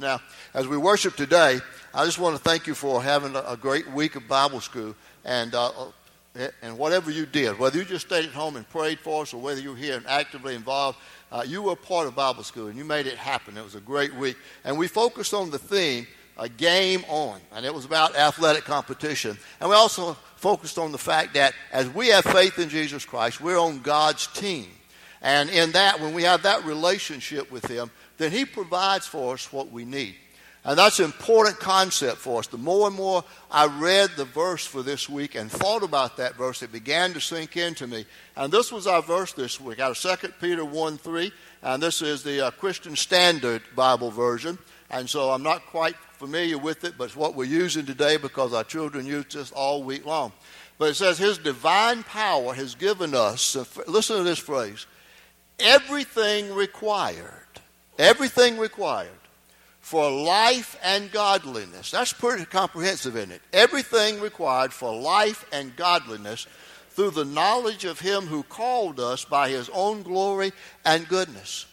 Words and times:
Now, 0.00 0.20
as 0.54 0.66
we 0.66 0.76
worship 0.76 1.14
today, 1.14 1.60
I 1.94 2.04
just 2.04 2.18
want 2.18 2.36
to 2.36 2.42
thank 2.42 2.66
you 2.66 2.74
for 2.74 3.00
having 3.00 3.36
a 3.36 3.56
great 3.56 3.88
week 3.92 4.16
of 4.16 4.26
Bible 4.26 4.60
school. 4.60 4.96
And, 5.24 5.54
uh, 5.54 5.70
uh, 6.36 6.48
and 6.62 6.76
whatever 6.76 7.12
you 7.12 7.26
did, 7.26 7.60
whether 7.60 7.78
you 7.78 7.84
just 7.84 8.06
stayed 8.06 8.24
at 8.24 8.32
home 8.32 8.56
and 8.56 8.68
prayed 8.70 8.98
for 8.98 9.22
us 9.22 9.32
or 9.32 9.40
whether 9.40 9.60
you 9.60 9.70
were 9.70 9.76
here 9.76 9.96
and 9.96 10.04
actively 10.08 10.56
involved, 10.56 10.98
uh, 11.30 11.44
you 11.46 11.62
were 11.62 11.76
part 11.76 12.08
of 12.08 12.16
Bible 12.16 12.42
school 12.42 12.66
and 12.66 12.76
you 12.76 12.84
made 12.84 13.06
it 13.06 13.16
happen. 13.16 13.56
It 13.56 13.62
was 13.62 13.76
a 13.76 13.80
great 13.80 14.12
week. 14.16 14.36
And 14.64 14.76
we 14.76 14.88
focused 14.88 15.32
on 15.32 15.52
the 15.52 15.60
theme, 15.60 16.08
a 16.38 16.48
game 16.48 17.04
on. 17.06 17.38
And 17.52 17.64
it 17.64 17.72
was 17.72 17.84
about 17.84 18.16
athletic 18.16 18.64
competition. 18.64 19.38
And 19.60 19.70
we 19.70 19.76
also 19.76 20.14
focused 20.34 20.76
on 20.76 20.90
the 20.90 20.98
fact 20.98 21.34
that 21.34 21.54
as 21.70 21.88
we 21.88 22.08
have 22.08 22.24
faith 22.24 22.58
in 22.58 22.68
Jesus 22.68 23.04
Christ, 23.04 23.40
we're 23.40 23.60
on 23.60 23.78
God's 23.78 24.26
team. 24.26 24.66
And 25.24 25.48
in 25.48 25.72
that, 25.72 26.00
when 26.00 26.12
we 26.14 26.24
have 26.24 26.42
that 26.42 26.64
relationship 26.66 27.50
with 27.50 27.66
Him, 27.66 27.90
then 28.18 28.32
He 28.32 28.44
provides 28.44 29.06
for 29.06 29.34
us 29.34 29.52
what 29.52 29.70
we 29.70 29.84
need. 29.84 30.16
And 30.66 30.78
that's 30.78 30.98
an 30.98 31.04
important 31.04 31.60
concept 31.60 32.16
for 32.16 32.38
us. 32.38 32.46
The 32.46 32.56
more 32.56 32.86
and 32.86 32.96
more 32.96 33.22
I 33.50 33.66
read 33.66 34.10
the 34.16 34.24
verse 34.24 34.64
for 34.64 34.82
this 34.82 35.10
week 35.10 35.34
and 35.34 35.50
thought 35.50 35.82
about 35.82 36.16
that 36.16 36.36
verse, 36.36 36.62
it 36.62 36.72
began 36.72 37.12
to 37.12 37.20
sink 37.20 37.58
into 37.58 37.86
me. 37.86 38.06
And 38.34 38.50
this 38.50 38.72
was 38.72 38.86
our 38.86 39.02
verse 39.02 39.34
this 39.34 39.60
week 39.60 39.78
out 39.78 39.90
of 39.90 40.20
2 40.20 40.28
Peter 40.40 40.64
1 40.64 40.96
3. 40.96 41.32
And 41.62 41.82
this 41.82 42.00
is 42.00 42.22
the 42.22 42.46
uh, 42.46 42.50
Christian 42.52 42.96
Standard 42.96 43.60
Bible 43.76 44.10
version. 44.10 44.58
And 44.90 45.08
so 45.08 45.30
I'm 45.30 45.42
not 45.42 45.66
quite 45.66 45.96
familiar 46.12 46.56
with 46.56 46.84
it, 46.84 46.94
but 46.96 47.04
it's 47.04 47.16
what 47.16 47.34
we're 47.34 47.44
using 47.44 47.84
today 47.84 48.16
because 48.16 48.54
our 48.54 48.64
children 48.64 49.04
use 49.04 49.26
this 49.34 49.52
all 49.52 49.82
week 49.82 50.06
long. 50.06 50.32
But 50.78 50.90
it 50.90 50.94
says, 50.94 51.18
His 51.18 51.36
divine 51.36 52.04
power 52.04 52.54
has 52.54 52.74
given 52.74 53.14
us, 53.14 53.54
listen 53.86 54.16
to 54.16 54.22
this 54.22 54.38
phrase, 54.38 54.86
everything 55.58 56.54
required 56.54 57.53
Everything 57.98 58.58
required 58.58 59.08
for 59.80 60.10
life 60.10 60.78
and 60.82 61.12
godliness. 61.12 61.90
That's 61.90 62.12
pretty 62.12 62.44
comprehensive, 62.46 63.16
isn't 63.16 63.32
it? 63.32 63.42
Everything 63.52 64.20
required 64.20 64.72
for 64.72 64.98
life 64.98 65.44
and 65.52 65.76
godliness 65.76 66.46
through 66.90 67.10
the 67.10 67.24
knowledge 67.24 67.84
of 67.84 68.00
Him 68.00 68.22
who 68.22 68.42
called 68.44 68.98
us 68.98 69.24
by 69.24 69.50
His 69.50 69.68
own 69.74 70.02
glory 70.02 70.52
and 70.84 71.06
goodness. 71.06 71.66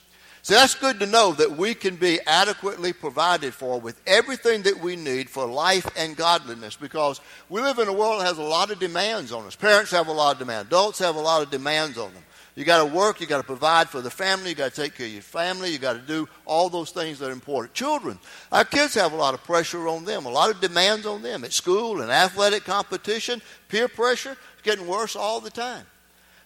See, 0.43 0.55
that's 0.55 0.73
good 0.73 0.99
to 0.99 1.05
know 1.05 1.33
that 1.33 1.55
we 1.55 1.75
can 1.75 1.95
be 1.95 2.19
adequately 2.25 2.93
provided 2.93 3.53
for 3.53 3.79
with 3.79 4.01
everything 4.07 4.63
that 4.63 4.79
we 4.81 4.95
need 4.95 5.29
for 5.29 5.45
life 5.45 5.87
and 5.95 6.17
godliness 6.17 6.75
because 6.75 7.21
we 7.47 7.61
live 7.61 7.77
in 7.77 7.87
a 7.87 7.93
world 7.93 8.21
that 8.21 8.25
has 8.25 8.39
a 8.39 8.43
lot 8.43 8.71
of 8.71 8.79
demands 8.79 9.31
on 9.31 9.45
us. 9.45 9.55
Parents 9.55 9.91
have 9.91 10.07
a 10.07 10.11
lot 10.11 10.33
of 10.33 10.39
demands, 10.39 10.67
adults 10.67 10.97
have 10.97 11.15
a 11.15 11.21
lot 11.21 11.43
of 11.43 11.51
demands 11.51 11.97
on 11.97 12.11
them. 12.13 12.23
You 12.55 12.65
got 12.65 12.85
to 12.85 12.93
work, 12.93 13.21
you 13.21 13.27
got 13.27 13.37
to 13.37 13.45
provide 13.45 13.87
for 13.87 14.01
the 14.01 14.09
family, 14.09 14.49
you 14.49 14.55
got 14.55 14.73
to 14.73 14.81
take 14.81 14.95
care 14.95 15.05
of 15.05 15.13
your 15.13 15.21
family, 15.21 15.71
you 15.71 15.79
got 15.79 15.93
to 15.93 15.99
do 15.99 16.27
all 16.45 16.69
those 16.69 16.91
things 16.91 17.19
that 17.19 17.29
are 17.29 17.31
important. 17.31 17.73
Children, 17.73 18.19
our 18.51 18.65
kids 18.65 18.93
have 18.95 19.13
a 19.13 19.15
lot 19.15 19.33
of 19.33 19.43
pressure 19.43 19.87
on 19.87 20.03
them, 20.03 20.25
a 20.25 20.29
lot 20.29 20.49
of 20.49 20.59
demands 20.59 21.05
on 21.05 21.21
them 21.21 21.45
at 21.45 21.53
school 21.53 22.01
and 22.01 22.11
athletic 22.11 22.65
competition, 22.65 23.41
peer 23.69 23.87
pressure. 23.87 24.35
It's 24.53 24.63
getting 24.63 24.85
worse 24.85 25.15
all 25.15 25.39
the 25.39 25.49
time. 25.49 25.85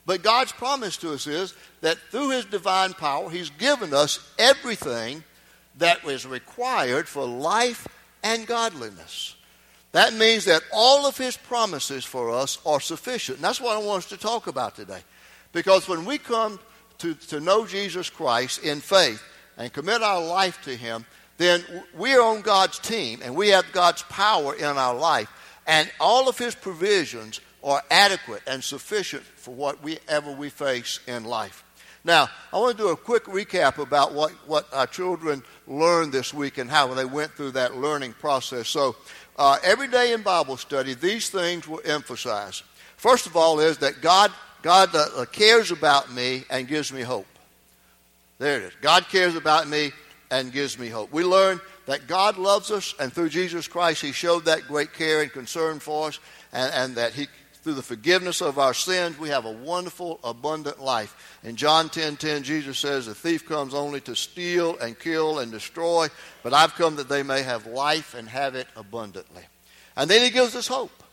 But 0.06 0.22
God's 0.22 0.52
promise 0.52 0.98
to 0.98 1.14
us 1.14 1.26
is 1.26 1.56
that 1.82 1.98
through 2.12 2.30
His 2.30 2.46
divine 2.46 2.94
power, 2.94 3.30
He's 3.30 3.50
given 3.50 3.94
us 3.94 4.20
everything 4.38 5.24
that 5.80 6.06
is 6.06 6.26
required 6.28 7.08
for 7.08 7.26
life 7.26 7.88
and 8.24 8.46
godliness. 8.46 9.36
That 9.92 10.14
means 10.14 10.46
that 10.46 10.62
all 10.72 11.08
of 11.08 11.18
His 11.18 11.36
promises 11.36 12.06
for 12.06 12.30
us 12.30 12.60
are 12.66 12.80
sufficient. 12.80 13.40
And 13.40 13.46
that's 13.46 13.60
what 13.60 13.76
I 13.76 13.80
want 13.80 14.04
us 14.04 14.10
to 14.10 14.18
talk 14.18 14.46
about 14.48 14.76
today. 14.76 15.02
Because 15.56 15.88
when 15.88 16.04
we 16.04 16.18
come 16.18 16.60
to, 16.98 17.14
to 17.14 17.40
know 17.40 17.66
Jesus 17.66 18.10
Christ 18.10 18.62
in 18.62 18.82
faith 18.82 19.24
and 19.58 19.72
commit 19.72 20.04
our 20.04 20.22
life 20.22 20.62
to 20.64 20.76
Him, 20.76 21.06
then 21.38 21.64
we 21.98 22.14
are 22.14 22.22
on 22.22 22.42
God's 22.42 22.78
team 22.78 23.22
and 23.24 23.34
we 23.34 23.48
have 23.50 23.66
God's 23.72 24.04
power 24.04 24.54
in 24.54 24.66
our 24.66 24.94
life. 24.94 25.30
And 25.66 25.90
all 25.98 26.28
of 26.28 26.38
His 26.38 26.56
provisions 26.56 27.40
are 27.64 27.82
adequate 27.90 28.42
and 28.46 28.62
sufficient 28.62 29.24
for 29.24 29.56
whatever 29.56 30.30
we 30.34 30.50
face 30.50 31.00
in 31.08 31.24
life. 31.24 31.64
Now, 32.04 32.28
I 32.52 32.60
want 32.60 32.78
to 32.78 32.84
do 32.84 32.90
a 32.90 32.98
quick 32.98 33.24
recap 33.24 33.78
about 33.78 34.14
what, 34.14 34.32
what 34.48 34.68
our 34.74 34.88
children 34.88 35.42
learned 35.68 36.12
this 36.12 36.34
week 36.34 36.58
and 36.58 36.70
how 36.70 36.94
they 36.94 37.06
went 37.06 37.32
through 37.32 37.52
that 37.52 37.78
learning 37.78 38.12
process. 38.20 38.68
So, 38.68 38.98
uh, 39.38 39.58
every 39.64 39.88
day 39.88 40.12
in 40.12 40.22
Bible 40.22 40.58
study, 40.58 40.96
these 40.96 41.30
things 41.30 41.66
were 41.66 41.82
emphasized. 41.86 42.64
First 42.98 43.26
of 43.26 43.38
all, 43.38 43.62
is 43.62 43.78
that 43.78 44.02
God 44.02 44.32
God 44.66 44.96
uh, 44.96 45.26
cares 45.26 45.70
about 45.70 46.12
me 46.12 46.44
and 46.50 46.68
gives 46.68 46.92
me 46.92 47.02
hope. 47.04 47.28
There 48.40 48.58
it 48.58 48.64
is. 48.64 48.74
God 48.82 49.08
cares 49.10 49.36
about 49.36 49.68
me 49.68 49.92
and 50.32 50.52
gives 50.52 50.80
me 50.80 50.90
hope. 50.90 51.14
We 51.14 51.24
learn 51.24 51.62
that 51.86 52.08
God 52.08 52.40
loves 52.40 52.72
us, 52.72 52.96
and 53.00 53.14
through 53.14 53.30
Jesus 53.30 53.68
Christ, 53.68 54.02
He 54.02 54.12
showed 54.12 54.46
that 54.46 54.68
great 54.68 54.92
care 54.92 55.22
and 55.22 55.32
concern 55.32 55.78
for 55.78 56.08
us, 56.08 56.20
and, 56.52 56.74
and 56.74 56.96
that 56.96 57.14
He, 57.14 57.28
through 57.62 57.76
the 57.76 57.84
forgiveness 57.84 58.42
of 58.42 58.58
our 58.58 58.74
sins, 58.74 59.20
we 59.20 59.30
have 59.30 59.46
a 59.46 59.52
wonderful, 59.52 60.20
abundant 60.24 60.82
life. 60.82 61.38
In 61.44 61.56
John 61.56 61.88
10 61.88 62.16
10, 62.16 62.42
Jesus 62.42 62.80
says, 62.80 63.06
The 63.06 63.14
thief 63.14 63.46
comes 63.46 63.76
only 63.76 64.02
to 64.02 64.16
steal 64.16 64.80
and 64.80 64.98
kill 64.98 65.38
and 65.38 65.52
destroy, 65.52 66.08
but 66.42 66.56
I've 66.56 66.74
come 66.74 66.96
that 66.96 67.08
they 67.08 67.22
may 67.22 67.44
have 67.44 67.68
life 67.68 68.16
and 68.16 68.28
have 68.28 68.56
it 68.56 68.66
abundantly. 68.76 69.44
And 69.96 70.10
then 70.10 70.24
He 70.24 70.32
gives 70.32 70.56
us 70.56 70.66
hope. 70.66 71.04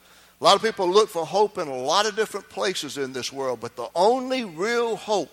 A 0.43 0.45
lot 0.45 0.57
of 0.57 0.63
people 0.63 0.91
look 0.91 1.09
for 1.09 1.25
hope 1.25 1.57
in 1.57 1.69
a 1.69 1.77
lot 1.77 2.05
of 2.05 2.17
different 2.17 2.49
places 2.49 2.99
in 2.99 3.13
this 3.13 3.33
world, 3.33 3.61
but 3.61 3.77
the 3.77 3.89
only 3.95 4.45
real 4.45 4.97
hope, 4.97 5.31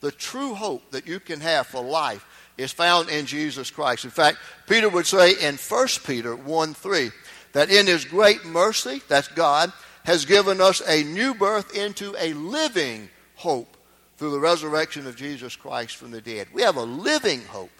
the 0.00 0.12
true 0.12 0.52
hope 0.52 0.90
that 0.90 1.06
you 1.06 1.18
can 1.18 1.40
have 1.40 1.66
for 1.66 1.82
life, 1.82 2.26
is 2.58 2.70
found 2.70 3.08
in 3.08 3.24
Jesus 3.24 3.70
Christ. 3.70 4.04
In 4.04 4.10
fact, 4.10 4.36
Peter 4.68 4.90
would 4.90 5.06
say 5.06 5.32
in 5.40 5.56
1 5.56 5.86
Peter 6.04 6.36
1 6.36 6.74
3 6.74 7.10
that 7.54 7.70
in 7.70 7.86
his 7.86 8.04
great 8.04 8.44
mercy, 8.44 9.00
that's 9.08 9.28
God, 9.28 9.72
has 10.04 10.26
given 10.26 10.60
us 10.60 10.82
a 10.86 11.04
new 11.04 11.32
birth 11.32 11.74
into 11.74 12.14
a 12.18 12.34
living 12.34 13.08
hope 13.36 13.78
through 14.18 14.32
the 14.32 14.40
resurrection 14.40 15.06
of 15.06 15.16
Jesus 15.16 15.56
Christ 15.56 15.96
from 15.96 16.10
the 16.10 16.20
dead. 16.20 16.48
We 16.52 16.60
have 16.60 16.76
a 16.76 16.82
living 16.82 17.40
hope 17.46 17.70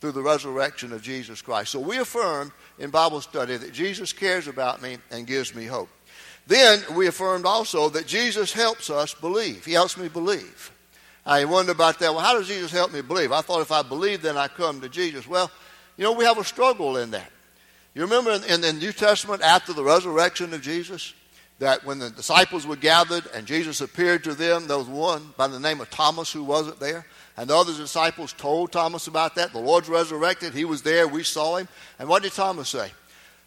through 0.00 0.12
the 0.12 0.22
resurrection 0.22 0.92
of 0.92 1.02
Jesus 1.02 1.42
Christ. 1.42 1.72
So 1.72 1.80
we 1.80 1.98
affirm 1.98 2.52
in 2.78 2.90
Bible 2.90 3.20
study 3.22 3.56
that 3.56 3.72
Jesus 3.72 4.12
cares 4.12 4.46
about 4.46 4.80
me 4.80 4.98
and 5.10 5.26
gives 5.26 5.52
me 5.52 5.64
hope. 5.64 5.88
Then 6.46 6.80
we 6.94 7.08
affirmed 7.08 7.44
also 7.44 7.88
that 7.90 8.06
Jesus 8.06 8.52
helps 8.52 8.88
us 8.88 9.14
believe. 9.14 9.64
He 9.64 9.72
helps 9.72 9.96
me 9.96 10.08
believe. 10.08 10.70
I 11.24 11.44
wonder 11.44 11.72
about 11.72 11.98
that. 11.98 12.12
Well, 12.12 12.22
how 12.22 12.34
does 12.34 12.46
Jesus 12.46 12.70
help 12.70 12.92
me 12.92 13.00
believe? 13.00 13.32
I 13.32 13.40
thought 13.40 13.60
if 13.60 13.72
I 13.72 13.82
believe, 13.82 14.22
then 14.22 14.36
I 14.36 14.46
come 14.46 14.80
to 14.80 14.88
Jesus. 14.88 15.26
Well, 15.26 15.50
you 15.96 16.04
know, 16.04 16.12
we 16.12 16.24
have 16.24 16.38
a 16.38 16.44
struggle 16.44 16.98
in 16.98 17.10
that. 17.10 17.30
You 17.94 18.02
remember 18.02 18.30
in, 18.30 18.44
in 18.44 18.60
the 18.60 18.72
New 18.72 18.92
Testament, 18.92 19.42
after 19.42 19.72
the 19.72 19.82
resurrection 19.82 20.54
of 20.54 20.62
Jesus, 20.62 21.14
that 21.58 21.84
when 21.84 21.98
the 21.98 22.10
disciples 22.10 22.66
were 22.66 22.76
gathered 22.76 23.24
and 23.34 23.46
Jesus 23.46 23.80
appeared 23.80 24.22
to 24.24 24.34
them, 24.34 24.68
there 24.68 24.78
was 24.78 24.86
one 24.86 25.34
by 25.36 25.48
the 25.48 25.58
name 25.58 25.80
of 25.80 25.90
Thomas 25.90 26.30
who 26.30 26.44
wasn't 26.44 26.78
there. 26.78 27.06
And 27.36 27.50
the 27.50 27.56
other 27.56 27.74
disciples 27.74 28.32
told 28.32 28.70
Thomas 28.70 29.08
about 29.08 29.34
that. 29.34 29.52
The 29.52 29.58
Lord's 29.58 29.88
resurrected. 29.88 30.54
He 30.54 30.64
was 30.64 30.82
there. 30.82 31.08
We 31.08 31.22
saw 31.22 31.56
him. 31.56 31.68
And 31.98 32.08
what 32.08 32.22
did 32.22 32.32
Thomas 32.32 32.68
say? 32.68 32.92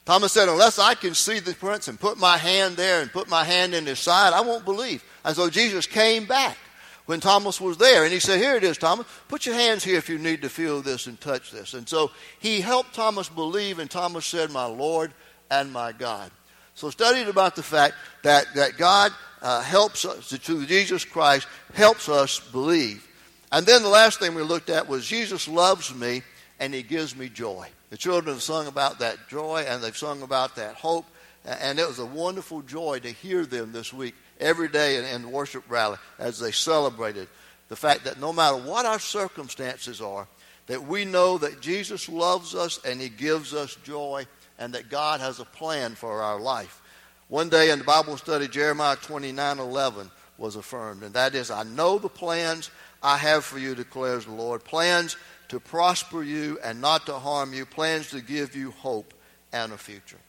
Thomas 0.10 0.32
said, 0.32 0.50
Unless 0.50 0.80
I 0.80 0.96
can 0.96 1.14
see 1.14 1.38
the 1.38 1.54
prints 1.54 1.88
and 1.88 2.00
put 2.00 2.18
my 2.18 2.36
hand 2.36 2.78
there 2.78 3.04
and 3.04 3.14
put 3.14 3.30
my 3.30 3.44
hand 3.44 3.76
in 3.76 3.86
his 3.86 4.00
side, 4.00 4.34
I 4.34 4.42
won't 4.42 4.66
believe. 4.66 5.04
And 5.24 5.36
so 5.36 5.52
Jesus 5.52 5.86
came 5.86 6.26
back 6.26 6.58
when 7.06 7.20
Thomas 7.20 7.62
was 7.62 7.78
there. 7.78 8.06
And 8.06 8.12
he 8.12 8.20
said, 8.20 8.40
Here 8.40 8.56
it 8.56 8.64
is, 8.64 8.80
Thomas. 8.80 9.06
Put 9.28 9.46
your 9.46 9.54
hands 9.54 9.84
here 9.84 10.00
if 10.00 10.10
you 10.10 10.18
need 10.18 10.42
to 10.42 10.50
feel 10.50 10.82
this 10.82 11.06
and 11.06 11.22
touch 11.22 11.52
this. 11.52 11.76
And 11.76 11.88
so 11.88 12.10
he 12.40 12.60
helped 12.60 12.96
Thomas 12.96 13.30
believe, 13.30 13.78
and 13.78 13.88
Thomas 13.88 14.26
said, 14.26 14.50
My 14.50 14.66
Lord 14.66 15.14
and 15.52 15.72
my 15.72 15.92
God. 15.92 16.32
So 16.74 16.90
studied 16.90 17.28
about 17.28 17.56
the 17.56 17.62
fact 17.62 17.94
that, 18.24 18.48
that 18.56 18.78
God 18.78 19.12
uh, 19.44 19.62
helps 19.62 20.06
us, 20.06 20.30
through 20.30 20.66
Jesus 20.66 21.06
Christ, 21.06 21.48
helps 21.76 22.10
us 22.10 22.40
believe. 22.40 23.08
And 23.52 23.64
then 23.64 23.84
the 23.84 23.90
last 23.90 24.20
thing 24.20 24.34
we 24.34 24.42
looked 24.42 24.72
at 24.72 24.88
was 24.88 25.06
Jesus 25.06 25.48
loves 25.48 25.94
me 25.94 26.24
and 26.60 26.74
he 26.74 26.82
gives 26.82 27.16
me 27.16 27.30
joy. 27.30 27.68
The 27.90 27.98
children 27.98 28.36
have 28.36 28.44
sung 28.44 28.68
about 28.68 29.00
that 29.00 29.28
joy 29.28 29.66
and 29.68 29.84
they've 29.84 29.98
sung 29.98 30.22
about 30.22 30.56
that 30.56 30.76
hope. 30.76 31.06
And 31.46 31.80
it 31.80 31.88
was 31.88 32.00
a 32.00 32.06
wonderful 32.06 32.62
joy 32.62 33.00
to 33.00 33.10
hear 33.10 33.46
them 33.46 33.72
this 33.72 33.94
week, 33.94 34.14
every 34.40 34.68
day 34.68 34.98
in, 34.98 35.06
in 35.06 35.22
the 35.24 35.30
worship 35.30 35.64
rally, 35.70 35.98
as 36.20 36.40
they 36.40 36.52
celebrated 36.52 37.28
the 37.70 37.76
fact 37.76 38.04
that 38.04 38.20
no 38.20 38.34
matter 38.34 38.58
what 38.58 38.86
our 38.86 39.00
circumstances 39.00 40.02
are, 40.02 40.28
that 40.68 40.86
we 40.86 41.06
know 41.06 41.38
that 41.38 41.62
Jesus 41.62 42.10
loves 42.10 42.54
us 42.54 42.80
and 42.84 43.00
He 43.00 43.10
gives 43.10 43.54
us 43.54 43.76
joy 43.84 44.28
and 44.58 44.74
that 44.74 44.90
God 44.90 45.22
has 45.22 45.40
a 45.40 45.46
plan 45.46 45.96
for 45.96 46.22
our 46.22 46.40
life. 46.40 46.82
One 47.30 47.50
day 47.50 47.70
in 47.72 47.80
the 47.80 47.86
Bible 47.86 48.18
study, 48.18 48.48
Jeremiah 48.48 48.96
29 48.98 49.60
11 49.60 50.12
was 50.38 50.56
affirmed, 50.56 51.04
and 51.04 51.14
that 51.14 51.36
is, 51.36 51.52
I 51.52 51.64
know 51.64 52.00
the 52.00 52.10
plans 52.10 52.72
I 53.02 53.18
have 53.18 53.46
for 53.46 53.60
you, 53.60 53.76
declares 53.76 54.26
the 54.26 54.32
Lord 54.32 54.64
plans 54.64 55.16
to 55.50 55.60
prosper 55.60 56.24
you 56.24 56.58
and 56.64 56.80
not 56.80 57.06
to 57.08 57.14
harm 57.14 57.54
you, 57.54 57.66
plans 57.66 58.10
to 58.12 58.22
give 58.22 58.56
you 58.56 58.72
hope 58.72 59.14
and 59.52 59.74
a 59.74 59.78
future. 59.78 60.20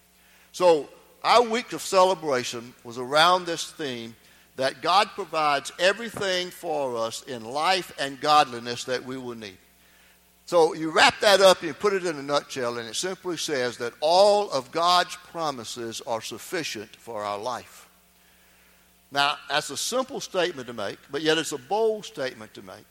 So, 0.53 0.89
our 1.23 1.43
week 1.43 1.73
of 1.73 1.83
celebration 1.83 2.73
was 2.83 2.97
around 2.97 3.45
this 3.45 3.71
theme 3.71 4.17
that 4.57 4.83
God 4.83 5.09
provides 5.15 5.71
everything 5.79 6.51
for 6.51 6.97
us 6.97 7.23
in 7.23 7.45
life 7.45 7.93
and 7.99 8.21
godliness 8.21 8.85
that 8.85 9.05
we 9.05 9.17
will 9.17 9.35
need. 9.35 9.59
So 10.47 10.75
you 10.75 10.91
wrap 10.91 11.21
that 11.21 11.41
up 11.41 11.61
and 11.61 11.69
you 11.69 11.75
put 11.75 11.93
it 11.93 12.05
in 12.05 12.17
a 12.17 12.23
nutshell, 12.23 12.79
and 12.79 12.89
it 12.89 12.97
simply 12.97 13.37
says 13.37 13.77
that 13.77 13.93
all 14.01 14.51
of 14.51 14.73
God's 14.73 15.15
promises 15.15 16.03
are 16.07 16.21
sufficient 16.21 16.97
for 16.97 17.23
our 17.23 17.39
life. 17.39 17.89
Now, 19.13 19.37
that's 19.49 19.71
a 19.71 19.77
simple 19.77 20.21
statement 20.21 20.67
to 20.67 20.73
make, 20.73 20.99
but 21.11 21.23
yet 21.23 21.39
it's 21.39 21.53
a 21.53 21.59
bold 21.59 22.05
statement 22.05 22.53
to 22.55 22.63
make. 22.63 22.87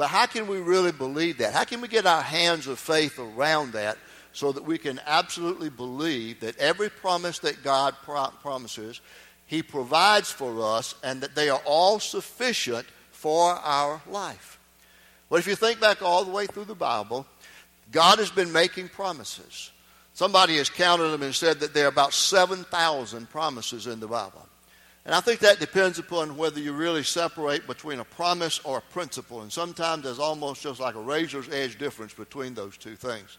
But 0.00 0.08
how 0.08 0.24
can 0.24 0.46
we 0.46 0.60
really 0.60 0.92
believe 0.92 1.36
that? 1.38 1.52
How 1.52 1.64
can 1.64 1.82
we 1.82 1.86
get 1.86 2.06
our 2.06 2.22
hands 2.22 2.66
of 2.66 2.78
faith 2.78 3.18
around 3.18 3.74
that 3.74 3.98
so 4.32 4.50
that 4.50 4.64
we 4.64 4.78
can 4.78 4.98
absolutely 5.04 5.68
believe 5.68 6.40
that 6.40 6.56
every 6.56 6.88
promise 6.88 7.40
that 7.40 7.62
God 7.62 7.94
pro- 8.02 8.30
promises, 8.40 9.02
He 9.44 9.62
provides 9.62 10.32
for 10.32 10.64
us 10.64 10.94
and 11.04 11.20
that 11.20 11.34
they 11.34 11.50
are 11.50 11.60
all 11.66 12.00
sufficient 12.00 12.86
for 13.10 13.52
our 13.52 14.00
life? 14.08 14.58
Well, 15.28 15.38
if 15.38 15.46
you 15.46 15.54
think 15.54 15.82
back 15.82 16.00
all 16.00 16.24
the 16.24 16.30
way 16.30 16.46
through 16.46 16.64
the 16.64 16.74
Bible, 16.74 17.26
God 17.92 18.20
has 18.20 18.30
been 18.30 18.52
making 18.52 18.88
promises. 18.88 19.70
Somebody 20.14 20.56
has 20.56 20.70
counted 20.70 21.10
them 21.10 21.22
and 21.22 21.34
said 21.34 21.60
that 21.60 21.74
there 21.74 21.84
are 21.84 21.88
about 21.88 22.14
7,000 22.14 23.28
promises 23.28 23.86
in 23.86 24.00
the 24.00 24.08
Bible. 24.08 24.46
And 25.06 25.14
I 25.14 25.20
think 25.20 25.40
that 25.40 25.60
depends 25.60 25.98
upon 25.98 26.36
whether 26.36 26.60
you 26.60 26.72
really 26.72 27.02
separate 27.02 27.66
between 27.66 28.00
a 28.00 28.04
promise 28.04 28.60
or 28.64 28.78
a 28.78 28.92
principle. 28.92 29.40
And 29.40 29.50
sometimes 29.50 30.04
there's 30.04 30.18
almost 30.18 30.62
just 30.62 30.78
like 30.78 30.94
a 30.94 31.00
razor's 31.00 31.48
edge 31.48 31.78
difference 31.78 32.12
between 32.12 32.54
those 32.54 32.76
two 32.76 32.96
things. 32.96 33.38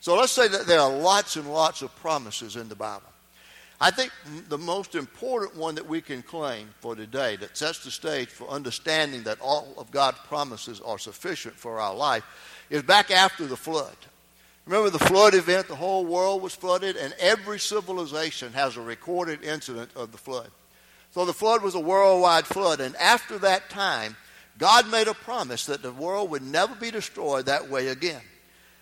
So 0.00 0.16
let's 0.16 0.32
say 0.32 0.48
that 0.48 0.66
there 0.66 0.80
are 0.80 0.90
lots 0.90 1.36
and 1.36 1.50
lots 1.50 1.82
of 1.82 1.94
promises 1.96 2.56
in 2.56 2.68
the 2.68 2.76
Bible. 2.76 3.08
I 3.80 3.90
think 3.90 4.12
the 4.48 4.58
most 4.58 4.96
important 4.96 5.56
one 5.56 5.76
that 5.76 5.86
we 5.86 6.00
can 6.00 6.22
claim 6.22 6.68
for 6.80 6.96
today 6.96 7.36
that 7.36 7.56
sets 7.56 7.84
the 7.84 7.92
stage 7.92 8.28
for 8.28 8.48
understanding 8.48 9.22
that 9.22 9.40
all 9.40 9.72
of 9.78 9.90
God's 9.92 10.18
promises 10.26 10.80
are 10.80 10.98
sufficient 10.98 11.54
for 11.54 11.78
our 11.78 11.94
life 11.94 12.24
is 12.70 12.82
back 12.82 13.10
after 13.10 13.46
the 13.46 13.56
flood. 13.56 13.96
Remember 14.66 14.90
the 14.90 14.98
flood 14.98 15.34
event? 15.34 15.68
The 15.68 15.76
whole 15.76 16.04
world 16.04 16.42
was 16.42 16.54
flooded, 16.54 16.96
and 16.96 17.14
every 17.18 17.58
civilization 17.58 18.52
has 18.52 18.76
a 18.76 18.82
recorded 18.82 19.42
incident 19.42 19.90
of 19.96 20.12
the 20.12 20.18
flood. 20.18 20.50
So 21.18 21.24
the 21.24 21.32
flood 21.32 21.64
was 21.64 21.74
a 21.74 21.80
worldwide 21.80 22.46
flood. 22.46 22.80
And 22.80 22.94
after 22.94 23.40
that 23.40 23.70
time, 23.70 24.16
God 24.56 24.88
made 24.88 25.08
a 25.08 25.14
promise 25.14 25.66
that 25.66 25.82
the 25.82 25.92
world 25.92 26.30
would 26.30 26.42
never 26.42 26.76
be 26.76 26.92
destroyed 26.92 27.46
that 27.46 27.68
way 27.68 27.88
again. 27.88 28.20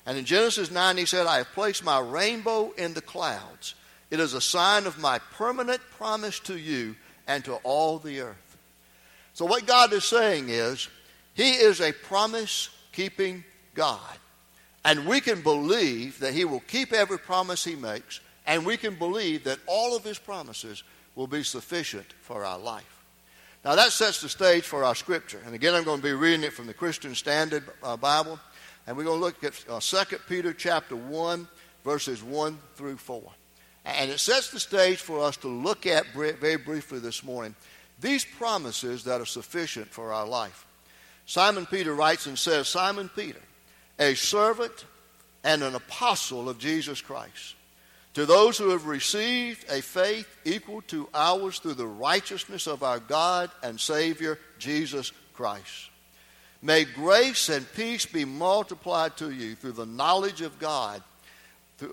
And 0.05 0.19
in 0.19 0.27
Genesis 0.27 0.71
9, 0.71 0.99
he 0.99 1.07
said, 1.07 1.27
I 1.27 1.39
have 1.39 1.53
placed 1.55 1.83
my 1.83 1.99
rainbow 1.99 2.73
in 2.73 2.93
the 2.93 3.01
clouds. 3.01 3.75
It 4.11 4.21
is 4.21 4.35
a 4.35 4.43
sign 4.43 4.85
of 4.87 4.99
my 4.99 5.19
permanent 5.33 5.81
promise 5.97 6.39
to 6.41 6.59
you 6.59 6.97
and 7.27 7.43
to 7.47 7.55
all 7.63 7.99
the 7.99 8.21
earth. 8.21 8.59
So, 9.33 9.47
what 9.47 9.65
God 9.65 9.95
is 9.95 10.05
saying 10.05 10.51
is, 10.51 10.91
He 11.33 11.53
is 11.53 11.81
a 11.81 11.93
promise 11.93 12.69
keeping 12.93 13.45
God. 13.73 14.19
And 14.85 15.07
we 15.07 15.23
can 15.23 15.41
believe 15.41 16.19
that 16.19 16.35
He 16.35 16.45
will 16.45 16.61
keep 16.61 16.93
every 16.93 17.19
promise 17.19 17.65
He 17.65 17.77
makes, 17.77 18.21
and 18.47 18.67
we 18.67 18.77
can 18.77 18.95
believe 18.97 19.45
that 19.45 19.59
all 19.67 19.97
of 19.97 20.05
His 20.05 20.19
promises 20.19 20.83
will 21.17 21.27
be 21.27 21.43
sufficient 21.43 22.13
for 22.21 22.45
our 22.45 22.59
life. 22.59 22.85
Now, 23.65 23.75
that 23.75 23.91
sets 23.91 24.21
the 24.21 24.29
stage 24.29 24.63
for 24.63 24.85
our 24.85 24.95
scripture. 24.95 25.41
And 25.45 25.53
again, 25.53 25.75
I'm 25.75 25.83
going 25.83 25.99
to 25.99 26.07
be 26.07 26.13
reading 26.13 26.45
it 26.45 26.53
from 26.53 26.69
the 26.69 26.75
Christian 26.75 27.17
Standard 27.17 27.65
uh, 27.83 27.97
Bible. 27.97 28.39
And 28.87 28.97
we're 28.97 29.03
going 29.03 29.19
to 29.19 29.25
look 29.25 29.43
at 29.43 29.65
uh, 29.69 29.81
2 29.81 30.19
Peter 30.29 30.53
chapter 30.53 30.95
1, 30.95 31.49
verses 31.85 32.23
1 32.23 32.57
through 32.77 32.99
4. 32.99 33.23
And 33.87 34.11
it 34.11 34.21
sets 34.21 34.51
the 34.51 34.61
stage 34.61 34.99
for 34.99 35.25
us 35.25 35.37
to 35.39 35.49
look 35.49 35.85
at 35.87 36.07
very 36.15 36.57
briefly 36.57 37.01
this 37.01 37.25
morning 37.25 37.57
these 37.99 38.25
promises 38.25 39.05
that 39.05 39.21
are 39.21 39.27
sufficient 39.27 39.89
for 39.89 40.13
our 40.13 40.27
life. 40.27 40.67
Simon 41.25 41.67
Peter 41.67 41.95
writes 41.95 42.27
and 42.27 42.39
says, 42.39 42.69
Simon 42.69 43.11
Peter, 43.17 43.41
a 43.99 44.15
servant 44.15 44.85
and 45.43 45.63
an 45.63 45.75
apostle 45.75 46.49
of 46.49 46.59
Jesus 46.59 47.01
Christ 47.01 47.56
to 48.17 48.25
those 48.25 48.57
who 48.57 48.71
have 48.71 48.87
received 48.87 49.71
a 49.71 49.83
faith 49.83 50.39
equal 50.47 50.81
to 50.81 51.07
ours 51.13 51.59
through 51.59 51.75
the 51.75 51.87
righteousness 51.87 52.67
of 52.67 52.83
our 52.83 52.99
God 52.99 53.51
and 53.63 53.79
Savior, 53.79 54.39
Jesus 54.59 55.13
Christ. 55.35 55.91
May 56.63 56.85
grace 56.85 57.51
and 57.51 57.71
peace 57.75 58.07
be 58.07 58.25
multiplied 58.25 59.19
to 59.19 59.31
you 59.31 59.55
through 59.55 59.73
the 59.73 59.85
knowledge 59.85 60.41
of 60.41 60.59
God, 60.59 61.03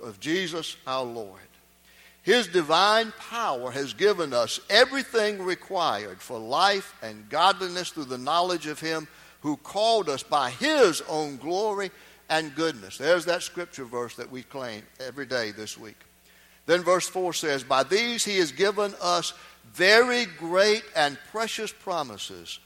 of 0.01 0.17
Jesus 0.21 0.77
our 0.87 1.03
Lord. 1.03 1.41
His 2.21 2.47
divine 2.47 3.11
power 3.19 3.69
has 3.71 3.93
given 3.93 4.31
us 4.31 4.61
everything 4.69 5.41
required 5.41 6.21
for 6.21 6.39
life 6.39 6.95
and 7.01 7.27
godliness 7.27 7.89
through 7.89 8.05
the 8.05 8.17
knowledge 8.17 8.67
of 8.67 8.79
Him 8.79 9.09
who 9.41 9.57
called 9.57 10.07
us 10.07 10.23
by 10.23 10.51
His 10.51 11.01
own 11.09 11.35
glory 11.35 11.91
and 12.29 12.55
goodness. 12.55 12.97
There's 12.97 13.25
that 13.25 13.43
scripture 13.43 13.83
verse 13.83 14.15
that 14.15 14.31
we 14.31 14.43
claim 14.43 14.83
every 15.01 15.25
day 15.25 15.51
this 15.51 15.77
week. 15.77 15.97
Then 16.65 16.81
verse 16.81 17.07
4 17.07 17.33
says, 17.33 17.63
By 17.63 17.83
these 17.83 18.23
he 18.23 18.37
has 18.37 18.51
given 18.51 18.93
us 19.01 19.33
very 19.73 20.25
great 20.25 20.83
and 20.95 21.17
precious 21.31 21.71
promises, 21.71 22.59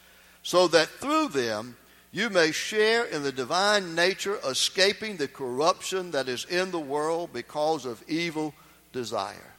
so 0.43 0.67
that 0.67 0.87
through 0.87 1.29
them 1.29 1.77
you 2.11 2.29
may 2.29 2.51
share 2.51 3.05
in 3.05 3.23
the 3.23 3.31
divine 3.31 3.95
nature, 3.95 4.39
escaping 4.47 5.17
the 5.17 5.27
corruption 5.27 6.11
that 6.11 6.29
is 6.29 6.45
in 6.45 6.71
the 6.71 6.79
world 6.79 7.31
because 7.33 7.85
of 7.85 8.03
evil 8.07 8.53
desire. 8.93 9.53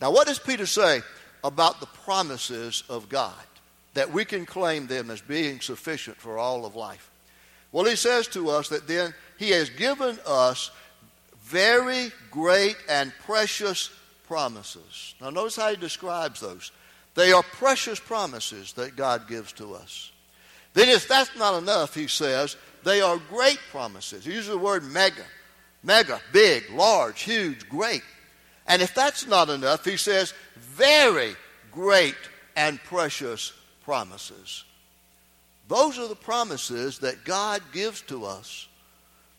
Now, 0.00 0.10
what 0.12 0.26
does 0.26 0.38
Peter 0.38 0.66
say 0.66 1.02
about 1.42 1.80
the 1.80 1.86
promises 1.86 2.84
of 2.88 3.08
God? 3.08 3.34
That 3.94 4.12
we 4.12 4.24
can 4.24 4.46
claim 4.46 4.86
them 4.86 5.10
as 5.10 5.20
being 5.20 5.60
sufficient 5.60 6.16
for 6.18 6.38
all 6.38 6.64
of 6.64 6.76
life. 6.76 7.10
Well, 7.72 7.84
he 7.84 7.96
says 7.96 8.28
to 8.28 8.50
us 8.50 8.68
that 8.68 8.86
then 8.86 9.12
he 9.38 9.50
has 9.50 9.70
given 9.70 10.18
us 10.26 10.70
very 11.48 12.12
great 12.30 12.76
and 12.88 13.12
precious 13.24 13.90
promises. 14.26 15.14
Now, 15.20 15.30
notice 15.30 15.56
how 15.56 15.70
he 15.70 15.76
describes 15.76 16.40
those. 16.40 16.70
They 17.14 17.32
are 17.32 17.42
precious 17.42 17.98
promises 17.98 18.74
that 18.74 18.96
God 18.96 19.26
gives 19.28 19.52
to 19.54 19.74
us. 19.74 20.12
Then, 20.74 20.88
if 20.88 21.08
that's 21.08 21.34
not 21.36 21.60
enough, 21.60 21.94
he 21.94 22.06
says, 22.06 22.56
they 22.84 23.00
are 23.00 23.18
great 23.30 23.58
promises. 23.70 24.24
He 24.24 24.32
uses 24.32 24.50
the 24.50 24.58
word 24.58 24.84
mega. 24.84 25.24
Mega, 25.82 26.20
big, 26.32 26.64
large, 26.70 27.22
huge, 27.22 27.68
great. 27.68 28.02
And 28.66 28.82
if 28.82 28.94
that's 28.94 29.26
not 29.26 29.48
enough, 29.48 29.84
he 29.84 29.96
says, 29.96 30.34
very 30.56 31.34
great 31.72 32.16
and 32.56 32.78
precious 32.84 33.52
promises. 33.84 34.64
Those 35.68 35.98
are 35.98 36.08
the 36.08 36.16
promises 36.16 36.98
that 36.98 37.24
God 37.24 37.62
gives 37.72 38.02
to 38.02 38.24
us 38.24 38.68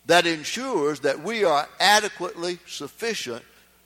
that 0.09 0.25
ensures 0.25 1.01
that 1.01 1.21
we 1.21 1.43
are 1.43 1.69
adequately 1.79 2.57
sufficient 2.65 3.43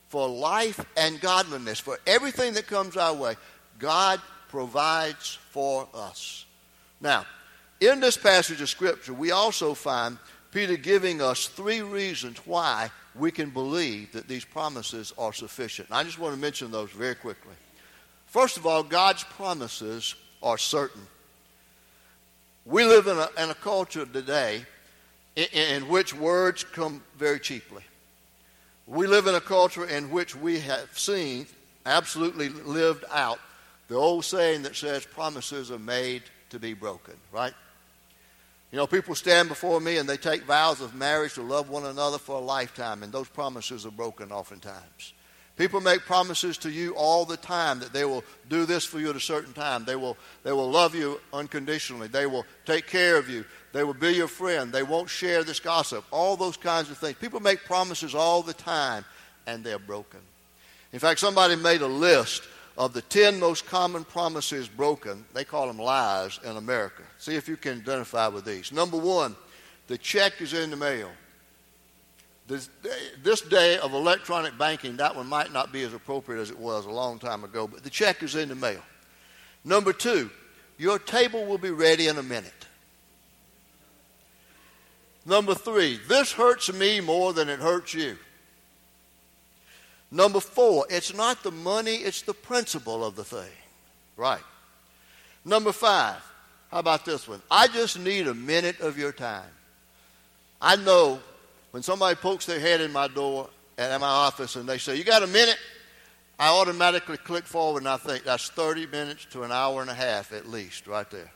for 0.08 0.30
life 0.30 0.80
and 0.96 1.20
godliness. 1.20 1.82
For 1.82 2.00
everything 2.08 2.53
that 2.53 2.65
comes 2.65 2.96
our 2.96 3.13
way, 3.13 3.36
God 3.77 4.22
provides 4.48 5.38
for 5.50 5.86
us. 5.94 6.46
Now, 7.01 7.25
in 7.82 8.00
this 8.00 8.15
passage 8.15 8.62
of 8.62 8.70
Scripture, 8.70 9.13
we 9.13 9.32
also 9.32 9.74
find 9.74 10.18
Peter 10.53 10.77
giving 10.77 11.22
us 11.22 11.50
three 11.50 11.82
reasons 11.82 12.38
why 12.46 12.89
we 13.15 13.30
can 13.30 13.50
believe 13.50 14.13
that 14.13 14.30
these 14.30 14.46
promises 14.46 15.13
are 15.18 15.34
sufficient. 15.34 15.89
And 15.89 15.98
I 15.98 16.06
just 16.06 16.20
want 16.20 16.34
to 16.34 16.39
mention 16.39 16.72
those 16.72 16.92
very 16.92 17.15
quickly. 17.15 17.56
First 18.27 18.56
of 18.56 18.65
all, 18.65 18.82
God's 18.82 19.25
promises 19.25 20.15
are 20.42 20.58
certain. 20.58 21.06
We 22.65 22.86
live 22.86 23.08
in 23.08 23.18
a, 23.18 23.27
in 23.44 23.50
a 23.50 23.56
culture 23.56 24.06
today 24.06 24.65
in, 25.36 25.88
which 25.88 26.13
words 26.13 26.63
come 26.63 27.04
very 27.18 27.40
cheaply. 27.40 27.84
We 28.86 29.08
live 29.08 29.28
in 29.28 29.36
a 29.36 29.42
culture 29.42 29.88
in 29.88 30.12
which 30.12 30.36
we 30.36 30.60
have 30.60 30.98
seen, 30.98 31.48
absolutely 31.86 32.50
lived 32.50 33.06
out, 33.12 33.40
the 33.88 33.96
old 33.96 34.25
saying 34.25 34.63
that 34.63 34.75
says 34.75 35.06
promises 35.06 35.72
are 35.72 35.80
made 35.80 36.24
to 36.50 36.60
be 36.60 36.74
broken, 36.74 37.16
right? 37.32 37.54
You 38.72 38.78
know, 38.78 38.88
people 38.88 39.16
stand 39.16 39.50
before 39.50 39.80
me 39.80 39.98
and 39.98 40.10
they 40.10 40.18
take 40.18 40.44
vows 40.44 40.82
of 40.82 40.96
marriage 40.96 41.36
to 41.36 41.42
love 41.42 41.70
one 41.70 41.86
another 41.86 42.18
for 42.18 42.38
a 42.38 42.44
lifetime, 42.44 43.04
and 43.04 43.13
those 43.13 43.30
promises 43.30 43.86
are 43.86 43.92
broken 43.92 44.32
oftentimes. 44.32 45.13
People 45.55 45.81
make 45.81 46.01
promises 46.01 46.57
to 46.60 46.72
you 46.72 46.95
all 46.95 47.25
the 47.25 47.38
time 47.38 47.79
that 47.79 47.93
they 47.93 48.05
will 48.05 48.24
do 48.50 48.65
this 48.65 48.83
for 48.86 49.00
you 49.00 49.12
at 49.12 49.15
a 49.15 49.19
certain 49.19 49.53
time. 49.53 49.86
They 49.86 49.95
will, 49.95 50.17
they 50.43 50.51
will 50.51 50.69
love 50.69 50.95
you 50.95 51.22
unconditionally. 51.31 52.07
They 52.07 52.25
will 52.25 52.45
take 52.65 52.88
care 52.88 53.17
of 53.17 53.29
you. 53.29 53.45
They 53.72 53.83
will 53.83 53.93
be 53.93 54.13
your 54.13 54.27
friend. 54.27 54.72
They 54.72 54.81
won't 54.81 55.10
share 55.10 55.43
this 55.43 55.60
gossip. 55.60 56.05
All 56.10 56.36
those 56.36 56.57
kinds 56.57 56.89
of 56.89 56.98
things. 56.98 57.17
People 57.17 57.39
make 57.39 57.65
promises 57.65 58.15
all 58.15 58.41
the 58.41 58.53
time, 58.53 59.05
and 59.45 59.63
they're 59.63 59.77
broken. 59.77 60.19
In 60.91 61.00
fact, 61.00 61.19
somebody 61.19 61.55
made 61.55 61.81
a 61.81 61.88
list 61.88 62.43
of 62.75 62.93
the 62.93 63.01
10 63.03 63.39
most 63.39 63.67
common 63.67 64.03
promises 64.03 64.67
broken. 64.67 65.24
They 65.36 65.43
call 65.43 65.67
them 65.67 65.77
lies 65.77 66.39
in 66.43 66.57
America. 66.57 67.03
See 67.19 67.36
if 67.36 67.48
you 67.48 67.57
can 67.57 67.79
identify 67.79 68.27
with 68.27 68.45
these. 68.45 68.72
Number 68.72 68.98
one, 68.98 69.36
the 69.88 70.00
check 70.00 70.41
is 70.41 70.53
in 70.53 70.72
the 70.72 70.75
mail. 70.75 71.12
This, 72.47 72.69
this 73.23 73.41
day 73.41 73.77
of 73.77 73.93
electronic 73.93 74.57
banking, 74.57 74.97
that 74.97 75.15
one 75.15 75.27
might 75.27 75.53
not 75.53 75.71
be 75.71 75.83
as 75.83 75.93
appropriate 75.93 76.41
as 76.41 76.50
it 76.50 76.59
was 76.59 76.85
a 76.85 76.91
long 76.91 77.17
time 77.17 77.43
ago, 77.43 77.67
but 77.67 77.83
the 77.83 77.89
check 77.89 78.21
is 78.21 78.35
in 78.35 78.50
the 78.50 78.55
mail. 78.55 78.81
Number 79.63 79.93
two, 79.93 80.29
your 80.77 81.00
table 81.00 81.45
will 81.45 81.57
be 81.57 81.71
ready 81.71 82.07
in 82.07 82.17
a 82.17 82.23
minute. 82.23 82.51
Number 85.25 85.55
three, 85.55 86.00
this 86.09 86.33
hurts 86.33 86.71
me 86.73 87.00
more 87.00 87.31
than 87.31 87.47
it 87.47 87.59
hurts 87.59 87.93
you. 87.93 88.17
Number 90.12 90.41
four, 90.41 90.85
it's 90.89 91.13
not 91.13 91.41
the 91.43 91.51
money, 91.51 91.95
it's 91.95 92.23
the 92.23 92.33
principle 92.33 93.05
of 93.05 93.15
the 93.15 93.23
thing. 93.23 93.50
Right. 94.17 94.43
Number 95.45 95.71
five, 95.71 96.21
how 96.69 96.79
about 96.79 97.05
this 97.05 97.27
one? 97.27 97.41
I 97.50 97.67
just 97.67 97.97
need 97.97 98.27
a 98.27 98.33
minute 98.33 98.79
of 98.81 98.97
your 98.97 99.12
time. 99.12 99.50
I 100.62 100.75
know 100.75 101.19
when 101.74 101.82
somebody 101.82 102.15
pokes 102.15 102.46
their 102.46 102.60
head 102.60 102.82
in 102.82 102.92
my 102.92 103.08
door 103.08 103.50
at 103.80 104.00
my 104.00 104.06
office 104.06 104.56
and 104.58 104.70
they 104.70 104.77
say, 104.77 104.96
You 104.96 105.03
got 105.03 105.24
a 105.24 105.27
minute? 105.27 105.58
I 106.38 106.50
automatically 106.50 107.18
click 107.18 107.46
forward 107.46 107.80
and 107.80 107.89
I 107.89 107.98
think 107.98 108.24
that's 108.24 108.48
30 108.50 108.86
minutes 108.86 109.25
to 109.32 109.42
an 109.42 109.51
hour 109.51 109.82
and 109.82 109.89
a 109.89 109.94
half 109.96 110.34
at 110.34 110.48
least, 110.48 110.86
right 110.86 111.10
there. 111.10 111.32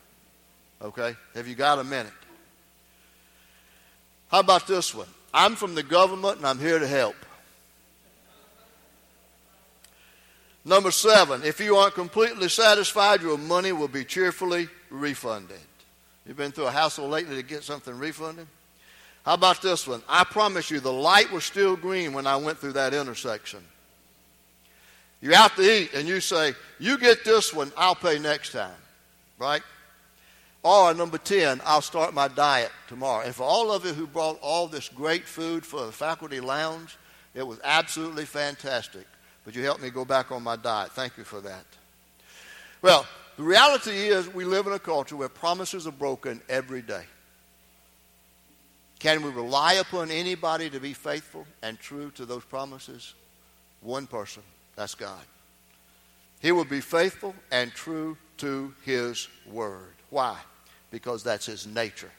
Okay? 0.79 1.15
Have 1.33 1.47
you 1.47 1.55
got 1.55 1.79
a 1.79 1.83
minute? 1.83 2.13
How 4.29 4.41
about 4.41 4.67
this 4.67 4.93
one? 4.93 5.07
I'm 5.33 5.55
from 5.55 5.73
the 5.73 5.81
government 5.81 6.37
and 6.37 6.45
I'm 6.45 6.59
here 6.59 6.77
to 6.77 6.87
help. 6.87 7.15
Number 10.63 10.91
seven, 10.91 11.41
if 11.43 11.59
you 11.59 11.77
aren't 11.77 11.95
completely 11.95 12.49
satisfied, 12.49 13.23
your 13.23 13.39
money 13.39 13.71
will 13.71 13.87
be 13.87 14.05
cheerfully 14.05 14.69
refunded. 14.91 15.57
You've 16.27 16.37
been 16.37 16.51
through 16.51 16.67
a 16.67 16.71
hassle 16.71 17.07
lately 17.07 17.37
to 17.37 17.43
get 17.43 17.63
something 17.63 17.97
refunded? 17.97 18.47
How 19.27 19.33
about 19.33 19.61
this 19.61 19.85
one? 19.85 20.01
I 20.07 20.23
promise 20.23 20.71
you, 20.71 20.79
the 20.79 20.93
light 20.93 21.29
was 21.33 21.43
still 21.43 21.75
green 21.75 22.13
when 22.13 22.25
I 22.25 22.37
went 22.37 22.59
through 22.59 22.71
that 22.71 22.93
intersection. 22.93 23.59
You're 25.19 25.33
out 25.33 25.53
to 25.57 25.63
eat 25.63 25.93
and 25.93 26.07
you 26.07 26.21
say, 26.21 26.53
You 26.79 26.97
get 26.97 27.25
this 27.25 27.53
one, 27.53 27.73
I'll 27.75 27.93
pay 27.93 28.19
next 28.19 28.53
time. 28.53 28.77
Right? 29.37 29.61
Or 30.63 30.93
number 30.93 31.17
10, 31.17 31.59
I'll 31.65 31.81
start 31.81 32.13
my 32.13 32.29
diet 32.29 32.71
tomorrow. 32.87 33.25
And 33.25 33.35
for 33.35 33.43
all 33.43 33.69
of 33.69 33.83
you 33.83 33.91
who 33.91 34.07
brought 34.07 34.39
all 34.41 34.65
this 34.65 34.87
great 34.87 35.25
food 35.25 35.65
for 35.65 35.85
the 35.85 35.91
faculty 35.91 36.39
lounge, 36.39 36.95
it 37.35 37.45
was 37.45 37.59
absolutely 37.65 38.23
fantastic. 38.23 39.05
But 39.43 39.55
you 39.55 39.63
helped 39.63 39.81
me 39.81 39.89
go 39.89 40.05
back 40.05 40.31
on 40.31 40.41
my 40.41 40.55
diet. 40.55 40.93
Thank 40.93 41.17
you 41.17 41.25
for 41.25 41.41
that. 41.41 41.65
Well, 42.81 43.05
the 43.35 43.43
reality 43.43 43.91
is 43.91 44.33
we 44.33 44.45
live 44.45 44.67
in 44.67 44.71
a 44.71 44.79
culture 44.79 45.17
where 45.17 45.27
promises 45.27 45.85
are 45.85 45.91
broken 45.91 46.39
every 46.47 46.81
day. 46.81 47.03
Can 48.99 49.21
we 49.21 49.29
rely 49.29 49.73
upon 49.73 50.09
anybody 50.09 50.69
to 50.69 50.79
be 50.79 50.93
faithful 50.93 51.45
and 51.61 51.79
true 51.79 52.11
to 52.11 52.25
those 52.25 52.43
promises? 52.43 53.13
One 53.81 54.07
person. 54.07 54.43
That's 54.75 54.95
God. 54.95 55.21
He 56.39 56.51
will 56.51 56.65
be 56.65 56.81
faithful 56.81 57.35
and 57.51 57.71
true 57.71 58.17
to 58.37 58.73
His 58.83 59.27
word. 59.51 59.93
Why? 60.09 60.37
Because 60.91 61.23
that's 61.23 61.45
His 61.45 61.67
nature. 61.67 62.11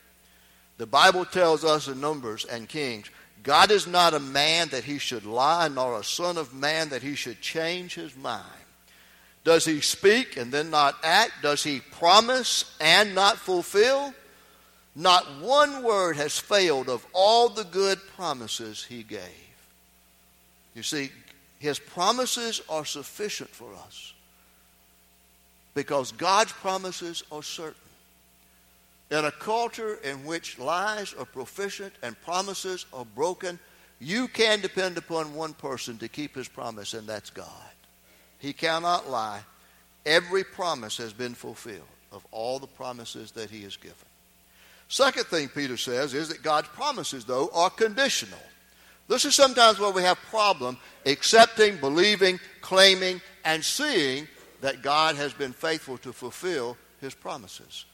The 0.76 0.86
Bible 0.86 1.24
tells 1.24 1.64
us 1.64 1.88
in 1.88 2.00
Numbers 2.00 2.44
and 2.44 2.68
Kings 2.68 3.10
God 3.42 3.70
is 3.70 3.86
not 3.86 4.14
a 4.14 4.20
man 4.20 4.68
that 4.68 4.84
He 4.84 4.98
should 4.98 5.24
lie, 5.24 5.68
nor 5.68 5.98
a 5.98 6.04
son 6.04 6.36
of 6.36 6.54
man 6.54 6.88
that 6.90 7.02
He 7.02 7.14
should 7.14 7.40
change 7.40 7.94
His 7.94 8.16
mind. 8.16 8.44
Does 9.44 9.64
He 9.64 9.80
speak 9.80 10.36
and 10.36 10.52
then 10.52 10.70
not 10.70 10.96
act? 11.02 11.32
Does 11.42 11.62
He 11.62 11.80
promise 11.80 12.76
and 12.80 13.14
not 13.14 13.36
fulfill? 13.36 14.12
Not 14.98 15.40
one 15.40 15.84
word 15.84 16.16
has 16.16 16.40
failed 16.40 16.88
of 16.88 17.06
all 17.12 17.48
the 17.48 17.62
good 17.62 18.00
promises 18.16 18.84
He 18.84 19.04
gave. 19.04 19.20
You 20.74 20.82
see, 20.82 21.12
his 21.60 21.78
promises 21.78 22.60
are 22.68 22.84
sufficient 22.84 23.48
for 23.48 23.72
us 23.86 24.12
because 25.74 26.10
God's 26.10 26.50
promises 26.50 27.22
are 27.30 27.44
certain. 27.44 27.74
In 29.12 29.24
a 29.24 29.30
culture 29.30 30.00
in 30.02 30.24
which 30.24 30.58
lies 30.58 31.14
are 31.14 31.24
proficient 31.24 31.92
and 32.02 32.20
promises 32.22 32.84
are 32.92 33.04
broken, 33.04 33.60
you 34.00 34.26
can 34.26 34.60
depend 34.60 34.98
upon 34.98 35.32
one 35.32 35.54
person 35.54 35.96
to 35.98 36.08
keep 36.08 36.34
his 36.34 36.48
promise, 36.48 36.92
and 36.94 37.06
that's 37.06 37.30
God. 37.30 37.46
He 38.40 38.52
cannot 38.52 39.08
lie. 39.08 39.42
Every 40.04 40.42
promise 40.42 40.96
has 40.96 41.12
been 41.12 41.34
fulfilled 41.34 41.86
of 42.10 42.26
all 42.32 42.58
the 42.58 42.66
promises 42.66 43.30
that 43.32 43.48
he 43.48 43.62
has 43.62 43.76
given. 43.76 44.07
Second 44.88 45.26
thing 45.26 45.48
Peter 45.48 45.76
says 45.76 46.14
is 46.14 46.28
that 46.30 46.42
God's 46.42 46.68
promises, 46.68 47.24
though, 47.24 47.50
are 47.52 47.70
conditional. 47.70 48.38
This 49.06 49.24
is 49.24 49.34
sometimes 49.34 49.78
where 49.78 49.92
we 49.92 50.02
have 50.02 50.18
problem 50.30 50.78
accepting, 51.06 51.76
believing, 51.76 52.40
claiming, 52.60 53.20
and 53.44 53.64
seeing 53.64 54.28
that 54.60 54.82
God 54.82 55.16
has 55.16 55.32
been 55.32 55.52
faithful 55.52 55.98
to 55.98 56.12
fulfill 56.12 56.76
his 57.00 57.14
promises. 57.14 57.84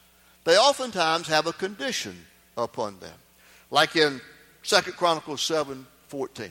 They 0.44 0.56
oftentimes 0.56 1.26
have 1.28 1.46
a 1.46 1.52
condition 1.52 2.16
upon 2.56 2.98
them. 3.00 3.14
Like 3.70 3.96
in 3.96 4.20
2 4.62 4.76
Chronicles 4.92 5.42
7 5.42 5.86
14. 6.08 6.50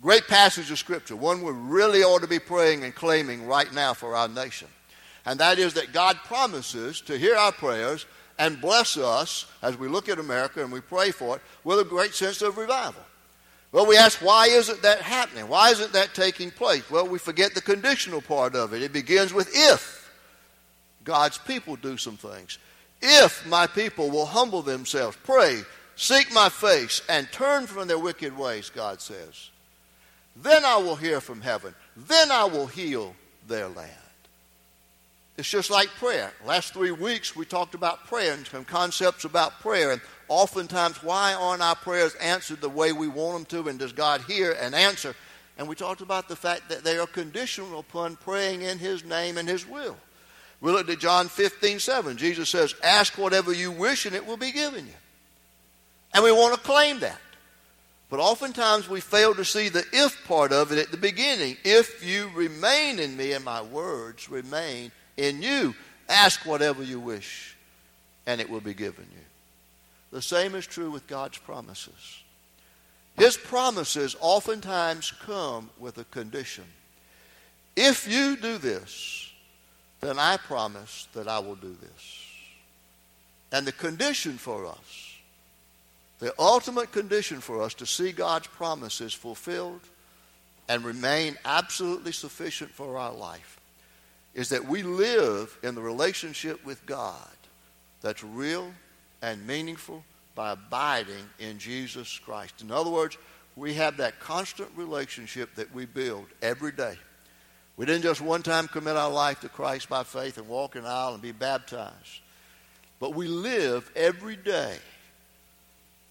Great 0.00 0.26
passage 0.28 0.70
of 0.70 0.78
scripture, 0.78 1.16
one 1.16 1.42
we 1.42 1.52
really 1.52 2.02
ought 2.02 2.20
to 2.20 2.28
be 2.28 2.38
praying 2.38 2.84
and 2.84 2.94
claiming 2.94 3.46
right 3.46 3.72
now 3.72 3.94
for 3.94 4.14
our 4.14 4.28
nation. 4.28 4.68
And 5.24 5.40
that 5.40 5.58
is 5.58 5.74
that 5.74 5.92
God 5.92 6.16
promises 6.24 7.00
to 7.02 7.18
hear 7.18 7.36
our 7.36 7.52
prayers 7.52 8.06
and 8.38 8.60
bless 8.60 8.96
us 8.96 9.46
as 9.62 9.76
we 9.76 9.88
look 9.88 10.08
at 10.08 10.18
America 10.18 10.62
and 10.62 10.72
we 10.72 10.80
pray 10.80 11.10
for 11.10 11.36
it 11.36 11.42
with 11.62 11.78
a 11.78 11.84
great 11.84 12.14
sense 12.14 12.42
of 12.42 12.58
revival. 12.58 13.02
Well, 13.72 13.86
we 13.86 13.96
ask, 13.96 14.20
why 14.20 14.46
isn't 14.46 14.82
that 14.82 15.00
happening? 15.00 15.48
Why 15.48 15.70
isn't 15.70 15.92
that 15.94 16.14
taking 16.14 16.50
place? 16.50 16.88
Well, 16.90 17.08
we 17.08 17.18
forget 17.18 17.54
the 17.54 17.60
conditional 17.60 18.20
part 18.20 18.54
of 18.54 18.72
it. 18.72 18.82
It 18.82 18.92
begins 18.92 19.32
with 19.32 19.50
if 19.52 20.12
God's 21.02 21.38
people 21.38 21.76
do 21.76 21.96
some 21.96 22.16
things. 22.16 22.58
If 23.02 23.44
my 23.46 23.66
people 23.66 24.10
will 24.10 24.26
humble 24.26 24.62
themselves, 24.62 25.16
pray, 25.24 25.62
seek 25.96 26.32
my 26.32 26.48
face, 26.48 27.02
and 27.08 27.30
turn 27.32 27.66
from 27.66 27.88
their 27.88 27.98
wicked 27.98 28.36
ways, 28.36 28.70
God 28.70 29.00
says, 29.00 29.50
then 30.36 30.64
I 30.64 30.76
will 30.76 30.96
hear 30.96 31.20
from 31.20 31.40
heaven. 31.40 31.74
Then 31.96 32.30
I 32.30 32.44
will 32.44 32.66
heal 32.66 33.14
their 33.46 33.68
land. 33.68 33.90
It's 35.36 35.50
just 35.50 35.70
like 35.70 35.88
prayer. 35.88 36.32
Last 36.46 36.74
three 36.74 36.92
weeks 36.92 37.34
we 37.34 37.44
talked 37.44 37.74
about 37.74 38.06
prayer 38.06 38.34
and 38.34 38.46
some 38.46 38.64
concepts 38.64 39.24
about 39.24 39.60
prayer. 39.60 39.90
And 39.90 40.00
oftentimes, 40.28 41.02
why 41.02 41.34
aren't 41.34 41.62
our 41.62 41.74
prayers 41.74 42.14
answered 42.16 42.60
the 42.60 42.68
way 42.68 42.92
we 42.92 43.08
want 43.08 43.48
them 43.48 43.62
to? 43.64 43.68
And 43.68 43.78
does 43.78 43.92
God 43.92 44.20
hear 44.22 44.56
and 44.60 44.74
answer? 44.74 45.14
And 45.58 45.68
we 45.68 45.74
talked 45.74 46.00
about 46.00 46.28
the 46.28 46.36
fact 46.36 46.68
that 46.68 46.84
they 46.84 46.98
are 46.98 47.06
conditional 47.06 47.80
upon 47.80 48.16
praying 48.16 48.62
in 48.62 48.78
His 48.78 49.04
name 49.04 49.36
and 49.36 49.48
His 49.48 49.66
will. 49.66 49.96
We 50.60 50.70
looked 50.70 50.90
at 50.90 51.00
John 51.00 51.28
15, 51.28 51.80
7. 51.80 52.16
Jesus 52.16 52.48
says, 52.48 52.74
Ask 52.82 53.18
whatever 53.18 53.52
you 53.52 53.72
wish 53.72 54.06
and 54.06 54.14
it 54.14 54.24
will 54.24 54.36
be 54.36 54.52
given 54.52 54.86
you. 54.86 54.94
And 56.14 56.22
we 56.22 56.30
want 56.30 56.54
to 56.54 56.60
claim 56.60 57.00
that. 57.00 57.20
But 58.08 58.20
oftentimes 58.20 58.88
we 58.88 59.00
fail 59.00 59.34
to 59.34 59.44
see 59.44 59.68
the 59.68 59.84
if 59.92 60.24
part 60.26 60.52
of 60.52 60.70
it 60.70 60.78
at 60.78 60.92
the 60.92 60.96
beginning. 60.96 61.56
If 61.64 62.06
you 62.06 62.30
remain 62.34 63.00
in 63.00 63.16
me 63.16 63.32
and 63.32 63.44
my 63.44 63.62
words 63.62 64.28
remain 64.28 64.92
in 65.16 65.42
you, 65.42 65.74
ask 66.08 66.44
whatever 66.46 66.82
you 66.82 67.00
wish 67.00 67.56
and 68.26 68.40
it 68.40 68.48
will 68.48 68.60
be 68.60 68.74
given 68.74 69.06
you. 69.12 69.24
The 70.10 70.22
same 70.22 70.54
is 70.54 70.66
true 70.66 70.90
with 70.90 71.06
God's 71.06 71.38
promises. 71.38 72.22
His 73.16 73.36
promises 73.36 74.16
oftentimes 74.20 75.12
come 75.24 75.70
with 75.78 75.98
a 75.98 76.04
condition. 76.04 76.64
If 77.76 78.08
you 78.08 78.36
do 78.36 78.58
this, 78.58 79.30
then 80.00 80.18
I 80.18 80.36
promise 80.36 81.08
that 81.14 81.28
I 81.28 81.38
will 81.38 81.56
do 81.56 81.76
this. 81.80 82.20
And 83.52 83.66
the 83.66 83.72
condition 83.72 84.36
for 84.36 84.66
us, 84.66 85.16
the 86.18 86.34
ultimate 86.38 86.92
condition 86.92 87.40
for 87.40 87.62
us 87.62 87.74
to 87.74 87.86
see 87.86 88.12
God's 88.12 88.48
promises 88.48 89.12
fulfilled 89.12 89.80
and 90.68 90.84
remain 90.84 91.36
absolutely 91.44 92.12
sufficient 92.12 92.70
for 92.70 92.96
our 92.96 93.12
life 93.12 93.60
is 94.34 94.48
that 94.48 94.66
we 94.66 94.82
live 94.82 95.56
in 95.62 95.74
the 95.74 95.80
relationship 95.80 96.64
with 96.64 96.84
God 96.86 97.28
that's 98.00 98.24
real 98.24 98.72
and 99.22 99.46
meaningful 99.46 100.04
by 100.34 100.52
abiding 100.52 101.24
in 101.38 101.58
Jesus 101.58 102.18
Christ. 102.18 102.60
In 102.60 102.70
other 102.70 102.90
words, 102.90 103.16
we 103.56 103.74
have 103.74 103.98
that 103.98 104.18
constant 104.18 104.68
relationship 104.74 105.54
that 105.54 105.72
we 105.72 105.86
build 105.86 106.26
every 106.42 106.72
day. 106.72 106.98
We 107.76 107.86
didn't 107.86 108.02
just 108.02 108.20
one 108.20 108.42
time 108.42 108.68
commit 108.68 108.96
our 108.96 109.10
life 109.10 109.40
to 109.40 109.48
Christ 109.48 109.88
by 109.88 110.04
faith 110.04 110.38
and 110.38 110.48
walk 110.48 110.74
the 110.74 110.84
aisle 110.84 111.14
and 111.14 111.22
be 111.22 111.32
baptized, 111.32 112.20
but 113.00 113.14
we 113.14 113.26
live 113.26 113.90
every 113.94 114.36
day 114.36 114.76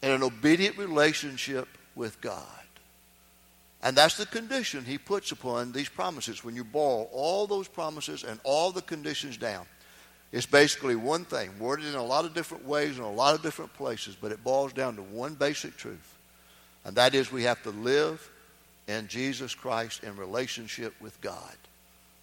in 0.01 0.11
an 0.11 0.23
obedient 0.23 0.77
relationship 0.77 1.67
with 1.95 2.19
God. 2.21 2.62
And 3.83 3.97
that's 3.97 4.15
the 4.15 4.25
condition 4.25 4.85
he 4.85 4.97
puts 4.97 5.33
upon 5.33 5.73
these 5.73 5.89
promises. 5.89 6.43
When 6.43 6.55
you 6.55 6.63
boil 6.63 7.09
all 7.11 7.45
those 7.45 7.67
promises 7.67 8.23
and 8.23 8.39
all 8.43 8.71
the 8.71 8.81
conditions 8.81 9.35
down, 9.35 9.65
it's 10.31 10.45
basically 10.45 10.95
one 10.95 11.25
thing, 11.25 11.51
worded 11.59 11.87
in 11.87 11.95
a 11.95 12.03
lot 12.03 12.25
of 12.25 12.33
different 12.33 12.65
ways 12.65 12.97
in 12.97 13.03
a 13.03 13.11
lot 13.11 13.35
of 13.35 13.43
different 13.43 13.73
places, 13.73 14.15
but 14.19 14.31
it 14.31 14.43
boils 14.43 14.73
down 14.73 14.95
to 14.95 15.01
one 15.01 15.35
basic 15.35 15.75
truth. 15.75 16.17
And 16.85 16.95
that 16.95 17.13
is 17.13 17.31
we 17.31 17.43
have 17.43 17.61
to 17.63 17.69
live 17.69 18.31
in 18.87 19.07
Jesus 19.07 19.53
Christ 19.53 20.03
in 20.03 20.15
relationship 20.15 20.93
with 21.01 21.19
God. 21.21 21.55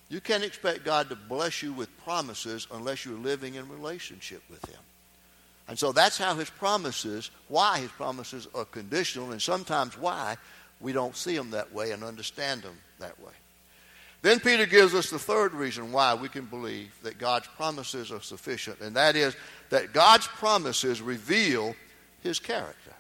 You 0.09 0.21
can't 0.21 0.43
expect 0.43 0.85
God 0.85 1.09
to 1.11 1.15
bless 1.15 1.63
you 1.63 1.73
with 1.73 1.97
promises 2.05 2.67
unless 2.73 3.05
you're 3.05 3.15
living 3.15 3.55
in 3.55 3.69
relationship 3.69 4.43
with 4.51 4.65
Him. 4.65 4.81
And 5.71 5.79
so 5.79 5.93
that's 5.93 6.19
how 6.19 6.35
his 6.35 6.51
promises, 6.51 7.31
why 7.47 7.79
his 7.79 7.93
promises 7.93 8.49
are 8.57 8.65
conditional, 8.65 9.31
and 9.31 9.41
sometimes 9.41 9.97
why 9.97 10.37
we 10.81 10.93
don't 10.93 11.17
see 11.17 11.37
them 11.37 11.51
that 11.51 11.73
way 11.73 11.93
and 11.93 12.03
understand 12.03 12.63
them 12.63 12.77
that 12.99 13.19
way. 13.21 13.33
Then 14.23 14.41
Peter 14.41 14.67
gives 14.67 14.95
us 14.95 15.09
the 15.09 15.19
third 15.19 15.55
reason 15.55 15.93
why 15.93 16.15
we 16.15 16.29
can 16.29 16.45
believe 16.45 16.93
that 17.03 17.19
God's 17.19 17.47
promises 17.49 18.13
are 18.13 18.21
sufficient, 18.21 18.81
and 18.81 18.95
that 18.97 19.17
is 19.17 19.35
that 19.71 19.93
God's 19.93 20.27
promises 20.27 21.01
reveal 21.01 21.75
his 22.23 22.39
character. 22.39 22.93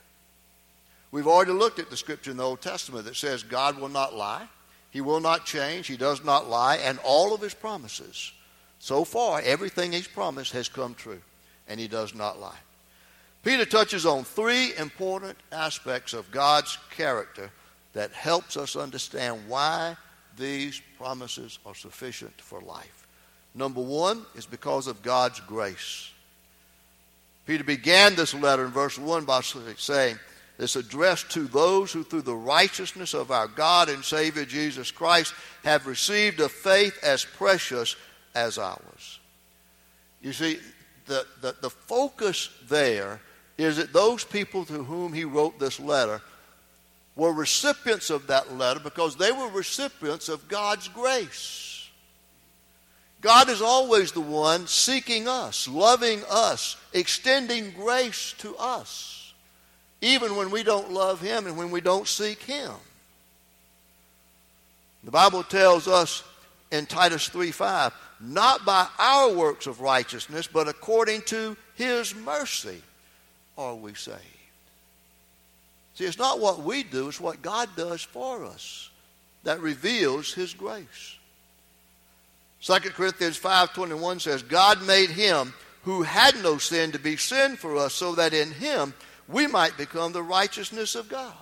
We've 1.12 1.26
already 1.26 1.52
looked 1.52 1.78
at 1.78 1.90
the 1.90 1.96
scripture 1.96 2.30
in 2.30 2.36
the 2.36 2.44
Old 2.44 2.62
Testament 2.62 3.04
that 3.04 3.16
says 3.16 3.42
God 3.42 3.78
will 3.78 3.88
not 3.88 4.14
lie, 4.14 4.46
he 4.90 5.00
will 5.00 5.20
not 5.20 5.44
change, 5.44 5.86
he 5.86 5.96
does 5.96 6.24
not 6.24 6.48
lie, 6.48 6.76
and 6.76 6.98
all 7.04 7.34
of 7.34 7.40
his 7.40 7.54
promises, 7.54 8.32
so 8.78 9.04
far, 9.04 9.42
everything 9.44 9.92
he's 9.92 10.08
promised 10.08 10.52
has 10.52 10.68
come 10.68 10.94
true 10.94 11.20
and 11.68 11.78
he 11.78 11.86
does 11.86 12.14
not 12.14 12.40
lie. 12.40 12.58
Peter 13.44 13.66
touches 13.66 14.06
on 14.06 14.24
three 14.24 14.74
important 14.76 15.36
aspects 15.52 16.14
of 16.14 16.30
God's 16.30 16.78
character 16.90 17.50
that 17.92 18.12
helps 18.12 18.56
us 18.56 18.76
understand 18.76 19.40
why 19.48 19.96
these 20.36 20.80
promises 20.96 21.58
are 21.66 21.74
sufficient 21.74 22.40
for 22.40 22.60
life. 22.60 23.06
Number 23.54 23.80
one 23.80 24.24
is 24.36 24.46
because 24.46 24.86
of 24.86 25.02
God's 25.02 25.40
grace. 25.40 26.10
Peter 27.46 27.64
began 27.64 28.14
this 28.14 28.32
letter 28.32 28.64
in 28.64 28.70
verse 28.70 28.98
1 28.98 29.24
by 29.24 29.40
saying, 29.40 30.18
It's 30.58 30.76
addressed 30.76 31.30
to 31.30 31.44
those 31.44 31.90
who, 31.92 32.04
through 32.04 32.22
the 32.22 32.34
righteousness 32.34 33.12
of 33.12 33.32
our 33.32 33.48
God 33.48 33.88
and 33.88 34.04
Savior 34.04 34.44
Jesus 34.44 34.90
Christ, 34.90 35.34
have 35.64 35.86
received 35.86 36.38
a 36.40 36.48
faith 36.48 36.96
as 37.02 37.24
precious 37.24 37.96
as 38.34 38.56
ours. 38.56 39.18
You 40.22 40.32
see, 40.32 40.58
the, 41.06 41.26
the, 41.40 41.56
the 41.60 41.70
focus 41.70 42.50
there 42.68 43.20
is 43.58 43.78
that 43.78 43.92
those 43.92 44.22
people 44.22 44.64
to 44.66 44.84
whom 44.84 45.12
he 45.12 45.24
wrote 45.24 45.58
this 45.58 45.80
letter 45.80 46.22
were 47.16 47.32
recipients 47.32 48.10
of 48.10 48.26
that 48.28 48.56
letter 48.56 48.80
because 48.80 49.16
they 49.16 49.32
were 49.32 49.48
recipients 49.48 50.28
of 50.28 50.48
God's 50.48 50.88
grace. 50.88 51.88
God 53.20 53.50
is 53.50 53.60
always 53.60 54.12
the 54.12 54.20
one 54.20 54.66
seeking 54.66 55.28
us, 55.28 55.68
loving 55.68 56.22
us, 56.30 56.76
extending 56.92 57.72
grace 57.72 58.34
to 58.38 58.56
us, 58.56 59.34
even 60.00 60.36
when 60.36 60.50
we 60.50 60.62
don't 60.62 60.90
love 60.90 61.20
Him 61.20 61.46
and 61.46 61.58
when 61.58 61.70
we 61.70 61.82
don't 61.82 62.08
seek 62.08 62.42
Him. 62.42 62.72
The 65.04 65.10
Bible 65.10 65.42
tells 65.42 65.88
us 65.88 66.22
in 66.70 66.86
Titus 66.86 67.28
3 67.28 67.50
5, 67.50 67.92
not 68.20 68.64
by 68.64 68.86
our 68.98 69.32
works 69.32 69.66
of 69.66 69.80
righteousness, 69.80 70.46
but 70.46 70.68
according 70.68 71.22
to 71.22 71.56
his 71.74 72.14
mercy 72.14 72.82
are 73.56 73.74
we 73.74 73.94
saved. 73.94 74.18
See, 75.94 76.04
it's 76.04 76.18
not 76.18 76.40
what 76.40 76.62
we 76.62 76.82
do, 76.82 77.08
it's 77.08 77.20
what 77.20 77.42
God 77.42 77.68
does 77.76 78.02
for 78.02 78.44
us 78.44 78.90
that 79.44 79.60
reveals 79.60 80.32
his 80.32 80.54
grace. 80.54 81.16
2 82.62 82.78
Corinthians 82.90 83.38
5:21 83.38 84.20
says, 84.20 84.42
God 84.42 84.82
made 84.82 85.10
him 85.10 85.54
who 85.84 86.02
had 86.02 86.42
no 86.42 86.58
sin 86.58 86.92
to 86.92 86.98
be 86.98 87.16
sin 87.16 87.56
for 87.56 87.76
us 87.76 87.94
so 87.94 88.14
that 88.14 88.34
in 88.34 88.52
him 88.52 88.92
we 89.28 89.46
might 89.46 89.76
become 89.76 90.12
the 90.12 90.22
righteousness 90.22 90.94
of 90.94 91.08
God. 91.08 91.32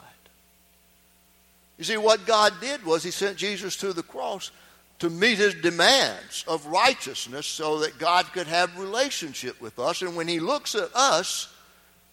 You 1.76 1.85
see, 1.85 1.97
what 1.97 2.26
God 2.26 2.55
did 2.61 2.85
was 2.85 3.02
he 3.02 3.11
sent 3.11 3.37
Jesus 3.37 3.76
to 3.76 3.93
the 3.93 4.02
cross 4.02 4.50
to 4.99 5.11
meet 5.11 5.38
his 5.38 5.55
demands 5.55 6.45
of 6.49 6.67
righteousness 6.67 7.47
so 7.47 7.78
that 7.81 7.99
God 7.99 8.26
could 8.33 8.49
have 8.49 8.78
relationship 8.78 9.61
with 9.61 9.78
us. 9.78 10.02
And 10.02 10.17
when 10.17 10.26
he 10.26 10.40
looks 10.40 10.75
at 10.75 10.95
us, 10.95 11.52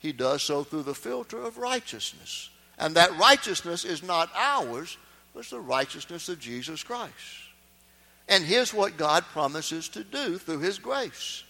he 0.05 0.11
does 0.11 0.43
so 0.43 0.63
through 0.63 0.83
the 0.83 0.93
filter 0.93 1.41
of 1.41 1.57
righteousness. 1.57 2.49
And 2.77 2.95
that 2.95 3.17
righteousness 3.17 3.83
is 3.83 4.03
not 4.03 4.29
ours, 4.35 4.97
but 5.33 5.39
it's 5.39 5.49
the 5.49 5.59
righteousness 5.59 6.29
of 6.29 6.39
Jesus 6.39 6.83
Christ. 6.83 7.13
And 8.29 8.43
here's 8.43 8.73
what 8.73 8.97
God 8.97 9.23
promises 9.23 9.89
to 9.89 10.03
do 10.03 10.37
through 10.37 10.59
his 10.59 10.77
grace. 10.77 11.43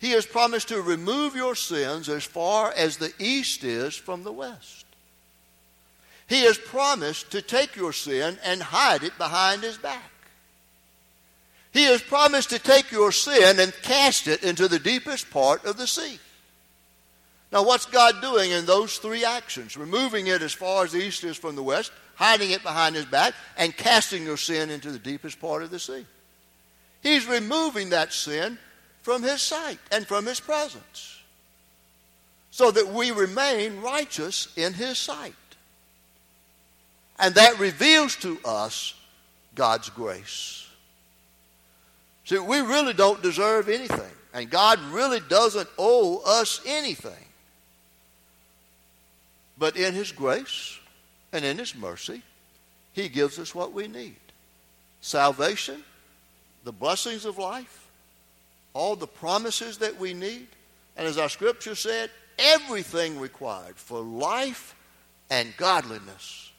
He 0.00 0.10
has 0.10 0.26
promised 0.26 0.68
to 0.68 0.82
remove 0.82 1.36
your 1.36 1.54
sins 1.54 2.08
as 2.08 2.24
far 2.24 2.72
as 2.76 2.96
the 2.96 3.12
east 3.20 3.62
is 3.62 3.94
from 3.94 4.24
the 4.24 4.32
west. 4.32 4.86
He 6.26 6.42
has 6.42 6.58
promised 6.58 7.30
to 7.32 7.42
take 7.42 7.76
your 7.76 7.92
sin 7.92 8.38
and 8.44 8.62
hide 8.62 9.04
it 9.04 9.16
behind 9.16 9.62
his 9.62 9.78
back. 9.78 10.10
He 11.72 11.84
has 11.84 12.02
promised 12.02 12.50
to 12.50 12.58
take 12.58 12.90
your 12.90 13.12
sin 13.12 13.60
and 13.60 13.72
cast 13.82 14.26
it 14.26 14.42
into 14.42 14.66
the 14.66 14.78
deepest 14.80 15.30
part 15.30 15.64
of 15.64 15.76
the 15.76 15.86
sea. 15.86 16.18
Now, 17.52 17.64
what's 17.64 17.86
God 17.86 18.20
doing 18.20 18.52
in 18.52 18.64
those 18.64 18.98
three 18.98 19.24
actions? 19.24 19.76
Removing 19.76 20.28
it 20.28 20.42
as 20.42 20.52
far 20.52 20.84
as 20.84 20.92
the 20.92 21.02
east 21.02 21.24
is 21.24 21.36
from 21.36 21.56
the 21.56 21.62
west, 21.62 21.90
hiding 22.14 22.52
it 22.52 22.62
behind 22.62 22.94
his 22.94 23.06
back, 23.06 23.34
and 23.56 23.76
casting 23.76 24.24
your 24.24 24.36
sin 24.36 24.70
into 24.70 24.92
the 24.92 24.98
deepest 24.98 25.40
part 25.40 25.62
of 25.62 25.70
the 25.70 25.78
sea. 25.78 26.06
He's 27.02 27.26
removing 27.26 27.90
that 27.90 28.12
sin 28.12 28.58
from 29.02 29.22
his 29.22 29.40
sight 29.40 29.78
and 29.90 30.06
from 30.06 30.26
his 30.26 30.38
presence 30.38 31.20
so 32.50 32.70
that 32.70 32.88
we 32.88 33.10
remain 33.10 33.80
righteous 33.80 34.48
in 34.56 34.74
his 34.74 34.98
sight. 34.98 35.34
And 37.18 37.34
that 37.34 37.58
reveals 37.58 38.16
to 38.16 38.38
us 38.44 38.94
God's 39.54 39.90
grace. 39.90 40.68
See, 42.24 42.38
we 42.38 42.60
really 42.60 42.92
don't 42.92 43.22
deserve 43.22 43.68
anything. 43.68 44.12
And 44.32 44.48
God 44.48 44.78
really 44.92 45.20
doesn't 45.28 45.68
owe 45.78 46.22
us 46.24 46.60
anything. 46.66 47.24
But 49.60 49.76
in 49.76 49.92
His 49.94 50.10
grace 50.10 50.78
and 51.32 51.44
in 51.44 51.58
His 51.58 51.76
mercy, 51.76 52.22
He 52.94 53.08
gives 53.08 53.38
us 53.38 53.54
what 53.54 53.72
we 53.72 53.86
need 53.86 54.16
salvation, 55.02 55.84
the 56.64 56.72
blessings 56.72 57.24
of 57.24 57.38
life, 57.38 57.88
all 58.74 58.96
the 58.96 59.06
promises 59.06 59.78
that 59.78 59.98
we 59.98 60.12
need. 60.12 60.46
And 60.96 61.06
as 61.06 61.18
our 61.18 61.28
scripture 61.28 61.74
said, 61.74 62.10
everything 62.38 63.20
required 63.20 63.76
for 63.76 64.00
life 64.00 64.74
and 65.30 65.56
godliness 65.56 66.50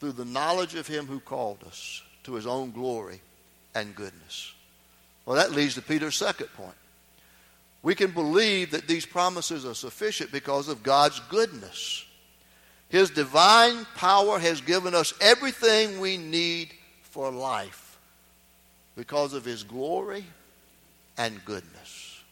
through 0.00 0.12
the 0.12 0.24
knowledge 0.24 0.74
of 0.74 0.86
Him 0.86 1.06
who 1.06 1.20
called 1.20 1.62
us 1.66 2.02
to 2.24 2.34
His 2.34 2.46
own 2.46 2.70
glory 2.70 3.20
and 3.74 3.94
goodness. 3.94 4.52
Well, 5.26 5.36
that 5.36 5.52
leads 5.52 5.74
to 5.74 5.82
Peter's 5.82 6.16
second 6.16 6.48
point. 6.56 6.76
We 7.82 7.94
can 7.94 8.12
believe 8.12 8.70
that 8.70 8.88
these 8.88 9.04
promises 9.04 9.66
are 9.66 9.74
sufficient 9.74 10.32
because 10.32 10.68
of 10.68 10.82
God's 10.82 11.20
goodness. 11.28 12.06
His 12.94 13.10
divine 13.10 13.86
power 13.96 14.38
has 14.38 14.60
given 14.60 14.94
us 14.94 15.12
everything 15.20 15.98
we 15.98 16.16
need 16.16 16.68
for 17.02 17.28
life 17.28 17.98
because 18.94 19.34
of 19.34 19.44
His 19.44 19.64
glory 19.64 20.24
and 21.18 21.44
goodness. 21.44 22.22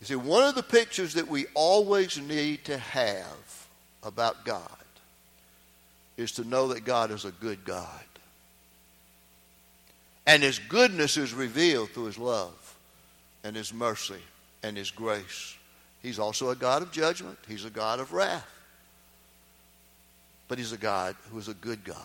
You 0.00 0.06
see, 0.06 0.14
one 0.14 0.44
of 0.44 0.54
the 0.54 0.62
pictures 0.62 1.12
that 1.12 1.28
we 1.28 1.44
always 1.52 2.16
need 2.16 2.64
to 2.64 2.78
have 2.78 3.66
about 4.02 4.46
God 4.46 4.62
is 6.16 6.32
to 6.32 6.48
know 6.48 6.68
that 6.68 6.86
God 6.86 7.10
is 7.10 7.26
a 7.26 7.32
good 7.32 7.66
God. 7.66 7.86
And 10.26 10.42
His 10.42 10.58
goodness 10.58 11.18
is 11.18 11.34
revealed 11.34 11.90
through 11.90 12.06
His 12.06 12.16
love 12.16 12.76
and 13.44 13.54
His 13.54 13.74
mercy 13.74 14.22
and 14.62 14.74
His 14.74 14.90
grace. 14.90 15.54
He's 16.02 16.18
also 16.18 16.50
a 16.50 16.56
God 16.56 16.82
of 16.82 16.90
judgment, 16.90 17.38
He's 17.46 17.64
a 17.64 17.70
God 17.70 18.00
of 18.00 18.12
wrath. 18.12 18.48
But 20.48 20.58
He's 20.58 20.72
a 20.72 20.78
God 20.78 21.16
who 21.30 21.38
is 21.38 21.48
a 21.48 21.54
good 21.54 21.84
God. 21.84 21.96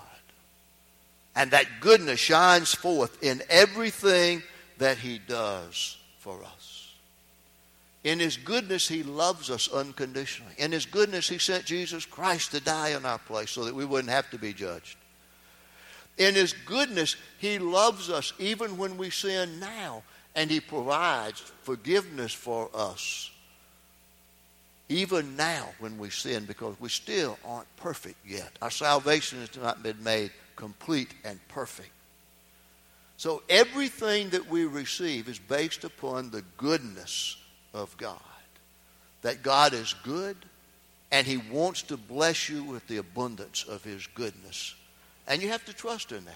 And 1.36 1.52
that 1.52 1.66
goodness 1.82 2.20
shines 2.20 2.74
forth 2.74 3.22
in 3.24 3.42
everything 3.50 4.42
that 4.78 4.98
He 4.98 5.20
does 5.20 5.98
for 6.20 6.44
us. 6.44 6.94
In 8.04 8.20
His 8.20 8.38
goodness, 8.38 8.88
He 8.88 9.04
loves 9.04 9.50
us 9.50 9.68
unconditionally. 9.68 10.54
In 10.58 10.72
His 10.72 10.86
goodness, 10.86 11.28
He 11.28 11.40
sent 11.40 11.66
Jesus 11.66 12.06
Christ 12.06 12.52
to 12.52 12.62
die 12.62 12.90
in 12.90 13.06
our 13.06 13.20
place 13.20 13.52
so 13.52 13.66
that 13.66 13.76
we 13.76 13.86
wouldn't 13.86 14.14
have 14.14 14.30
to 14.32 14.38
be 14.38 14.54
judged. 14.54 14.96
In 16.18 16.36
His 16.36 16.54
goodness, 16.54 17.16
He 17.40 17.60
loves 17.60 18.10
us 18.10 18.34
even 18.40 18.78
when 18.78 18.98
we 18.98 19.10
sin 19.10 19.60
now, 19.60 20.04
and 20.36 20.50
He 20.50 20.60
provides 20.60 21.40
forgiveness 21.64 22.32
for 22.32 22.70
us. 22.74 23.32
Even 24.89 25.36
now, 25.36 25.67
when 25.80 25.97
we 25.97 26.10
sin, 26.10 26.45
because 26.45 26.80
we 26.80 26.89
still 26.89 27.38
aren't 27.43 27.73
perfect 27.76 28.17
yet. 28.26 28.52
Our 28.62 28.71
salvation 28.71 29.39
has 29.39 29.56
not 29.58 29.84
been 29.84 30.02
made 30.02 30.32
complete 30.56 31.13
and 31.26 31.39
perfect. 31.50 31.91
So, 33.17 33.43
everything 33.50 34.30
that 34.30 34.50
we 34.50 34.65
receive 34.65 35.28
is 35.28 35.39
based 35.39 35.84
upon 35.84 36.30
the 36.30 36.43
goodness 36.58 37.36
of 37.73 37.95
God. 37.97 38.19
That 39.23 39.43
God 39.43 39.73
is 39.73 39.93
good, 40.04 40.38
and 41.12 41.28
He 41.28 41.38
wants 41.38 41.82
to 41.84 41.97
bless 41.97 42.47
you 42.47 42.63
with 42.63 42.88
the 42.88 42.97
abundance 42.97 43.65
of 43.65 43.84
His 43.84 44.08
goodness 44.08 44.76
and 45.28 45.41
you 45.41 45.50
have 45.50 45.65
to 45.65 45.73
trust 45.73 46.12
in 46.12 46.23
that. 46.26 46.36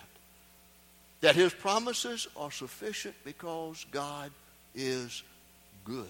That 1.21 1.35
his 1.35 1.53
promises 1.53 2.27
are 2.35 2.51
sufficient 2.51 3.15
because 3.23 3.85
God 3.91 4.31
is 4.75 5.23
good. 5.85 6.09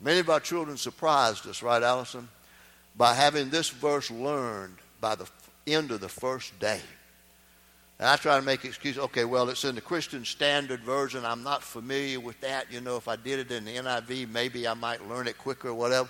Many 0.00 0.20
of 0.20 0.28
our 0.28 0.40
children 0.40 0.76
surprised 0.76 1.46
us, 1.46 1.62
right, 1.62 1.82
Allison, 1.82 2.28
by 2.96 3.14
having 3.14 3.50
this 3.50 3.70
verse 3.70 4.10
learned 4.10 4.76
by 5.00 5.14
the 5.14 5.26
end 5.66 5.90
of 5.90 6.00
the 6.00 6.08
first 6.08 6.58
day. 6.58 6.80
And 7.98 8.08
I 8.08 8.16
try 8.16 8.36
to 8.38 8.44
make 8.44 8.64
excuses. 8.64 9.02
Okay, 9.04 9.24
well, 9.24 9.48
it's 9.48 9.64
in 9.64 9.74
the 9.74 9.80
Christian 9.80 10.24
Standard 10.24 10.80
Version. 10.80 11.24
I'm 11.24 11.42
not 11.42 11.62
familiar 11.62 12.20
with 12.20 12.38
that. 12.42 12.70
You 12.70 12.82
know, 12.82 12.96
if 12.96 13.08
I 13.08 13.16
did 13.16 13.38
it 13.38 13.50
in 13.50 13.64
the 13.64 13.76
NIV, 13.76 14.30
maybe 14.30 14.68
I 14.68 14.74
might 14.74 15.08
learn 15.08 15.26
it 15.26 15.38
quicker 15.38 15.68
or 15.68 15.74
whatever. 15.74 16.08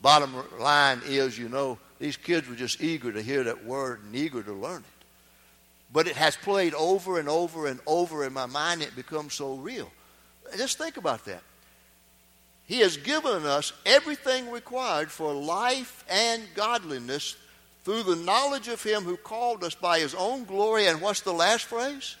Bottom 0.00 0.34
line 0.58 1.02
is, 1.04 1.38
you 1.38 1.50
know, 1.50 1.78
these 1.98 2.16
kids 2.16 2.48
were 2.48 2.54
just 2.54 2.80
eager 2.80 3.12
to 3.12 3.20
hear 3.20 3.44
that 3.44 3.66
word 3.66 4.00
and 4.02 4.16
eager 4.16 4.42
to 4.42 4.52
learn 4.52 4.80
it. 4.80 5.06
But 5.92 6.06
it 6.06 6.16
has 6.16 6.36
played 6.36 6.72
over 6.72 7.18
and 7.18 7.28
over 7.28 7.66
and 7.66 7.80
over 7.86 8.24
in 8.24 8.32
my 8.32 8.46
mind. 8.46 8.80
It 8.80 8.96
becomes 8.96 9.34
so 9.34 9.56
real. 9.56 9.90
Just 10.56 10.78
think 10.78 10.96
about 10.96 11.26
that. 11.26 11.42
He 12.70 12.78
has 12.82 12.96
given 12.96 13.46
us 13.46 13.72
everything 13.84 14.48
required 14.48 15.10
for 15.10 15.34
life 15.34 16.04
and 16.08 16.40
godliness 16.54 17.34
through 17.82 18.04
the 18.04 18.14
knowledge 18.14 18.68
of 18.68 18.80
Him 18.80 19.02
who 19.02 19.16
called 19.16 19.64
us 19.64 19.74
by 19.74 19.98
His 19.98 20.14
own 20.14 20.44
glory. 20.44 20.86
And 20.86 21.00
what's 21.00 21.22
the 21.22 21.32
last 21.32 21.64
phrase? 21.64 22.14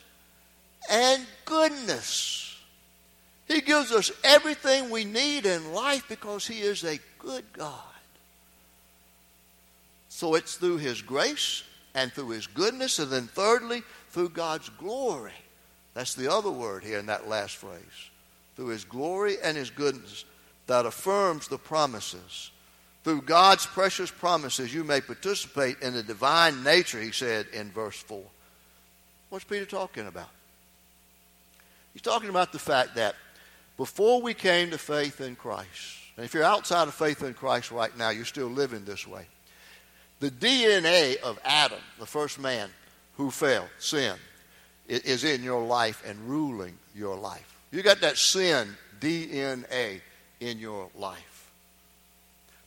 And 0.90 1.24
goodness. 1.44 2.58
He 3.46 3.60
gives 3.60 3.92
us 3.92 4.10
everything 4.24 4.90
we 4.90 5.04
need 5.04 5.46
in 5.46 5.72
life 5.72 6.06
because 6.08 6.48
He 6.48 6.62
is 6.62 6.82
a 6.82 6.98
good 7.20 7.44
God. 7.52 7.78
So 10.08 10.34
it's 10.34 10.56
through 10.56 10.78
His 10.78 11.00
grace 11.00 11.62
and 11.94 12.12
through 12.12 12.30
His 12.30 12.48
goodness, 12.48 12.98
and 12.98 13.12
then 13.12 13.28
thirdly, 13.28 13.84
through 14.08 14.30
God's 14.30 14.68
glory. 14.68 15.30
That's 15.94 16.14
the 16.14 16.32
other 16.32 16.50
word 16.50 16.82
here 16.82 16.98
in 16.98 17.06
that 17.06 17.28
last 17.28 17.54
phrase. 17.54 18.10
Through 18.56 18.70
His 18.70 18.82
glory 18.82 19.36
and 19.44 19.56
His 19.56 19.70
goodness 19.70 20.24
that 20.70 20.86
affirms 20.86 21.48
the 21.48 21.58
promises. 21.58 22.52
Through 23.02 23.22
God's 23.22 23.66
precious 23.66 24.08
promises, 24.08 24.72
you 24.72 24.84
may 24.84 25.00
participate 25.00 25.80
in 25.82 25.94
the 25.94 26.02
divine 26.04 26.62
nature, 26.62 27.00
he 27.00 27.10
said 27.10 27.46
in 27.52 27.72
verse 27.72 27.96
4. 27.96 28.22
What's 29.30 29.44
Peter 29.44 29.64
talking 29.64 30.06
about? 30.06 30.28
He's 31.92 32.02
talking 32.02 32.28
about 32.28 32.52
the 32.52 32.60
fact 32.60 32.94
that 32.94 33.16
before 33.76 34.22
we 34.22 34.32
came 34.32 34.70
to 34.70 34.78
faith 34.78 35.20
in 35.20 35.34
Christ, 35.34 35.96
and 36.16 36.24
if 36.24 36.34
you're 36.34 36.44
outside 36.44 36.86
of 36.86 36.94
faith 36.94 37.24
in 37.24 37.34
Christ 37.34 37.72
right 37.72 37.96
now, 37.98 38.10
you're 38.10 38.24
still 38.24 38.46
living 38.46 38.84
this 38.84 39.08
way. 39.08 39.26
The 40.20 40.30
DNA 40.30 41.16
of 41.16 41.36
Adam, 41.44 41.80
the 41.98 42.06
first 42.06 42.38
man 42.38 42.68
who 43.16 43.32
fell, 43.32 43.68
sin, 43.80 44.14
is 44.86 45.24
in 45.24 45.42
your 45.42 45.64
life 45.64 46.04
and 46.06 46.16
ruling 46.28 46.78
your 46.94 47.16
life. 47.16 47.56
You 47.72 47.82
got 47.82 48.00
that 48.02 48.18
sin 48.18 48.76
DNA 49.00 50.02
in 50.40 50.58
your 50.58 50.88
life. 50.94 51.50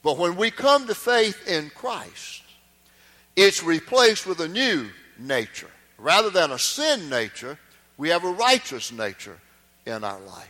But 0.04 0.18
when 0.18 0.36
we 0.36 0.52
come 0.52 0.86
to 0.88 0.96
faith 0.96 1.48
in 1.48 1.72
Christ, 1.74 2.44
it's 3.36 3.64
replaced 3.64 4.28
with 4.28 4.40
a 4.42 4.48
new 4.48 4.90
nature. 5.18 5.70
Rather 5.98 6.30
than 6.30 6.52
a 6.52 6.60
sin 6.60 7.10
nature, 7.10 7.58
we 7.98 8.10
have 8.10 8.24
a 8.24 8.32
righteous 8.32 8.92
nature 8.92 9.38
in 9.86 10.04
our 10.04 10.20
life. 10.20 10.50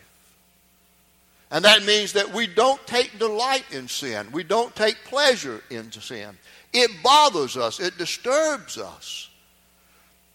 And 1.52 1.64
that 1.66 1.86
means 1.86 2.14
that 2.14 2.34
we 2.34 2.48
don't 2.48 2.86
take 2.88 3.20
delight 3.20 3.64
in 3.72 3.88
sin. 3.88 4.28
We 4.32 4.44
don't 4.44 4.76
take 4.76 4.98
pleasure 5.06 5.62
in 5.70 5.92
sin. 5.92 6.36
It 6.74 6.90
bothers 7.04 7.56
us. 7.56 7.80
It 7.80 7.98
disturbs 8.00 8.80
us. 8.80 9.30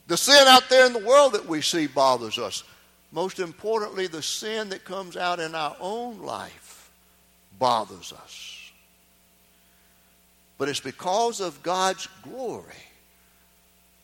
The 0.06 0.16
sin 0.16 0.46
out 0.46 0.70
there 0.70 0.86
in 0.86 0.92
the 0.92 1.00
world 1.00 1.32
that 1.32 1.46
we 1.46 1.60
see 1.60 1.88
bothers 1.88 2.38
us. 2.38 2.62
Most 3.10 3.40
importantly, 3.40 4.06
the 4.06 4.22
sin 4.22 4.68
that 4.68 4.84
comes 4.84 5.16
out 5.16 5.40
in 5.40 5.56
our 5.56 5.76
own 5.80 6.22
life 6.22 6.67
bothers 7.58 8.12
us. 8.12 8.70
But 10.58 10.68
it's 10.68 10.80
because 10.80 11.40
of 11.40 11.62
God's 11.62 12.08
glory 12.22 12.74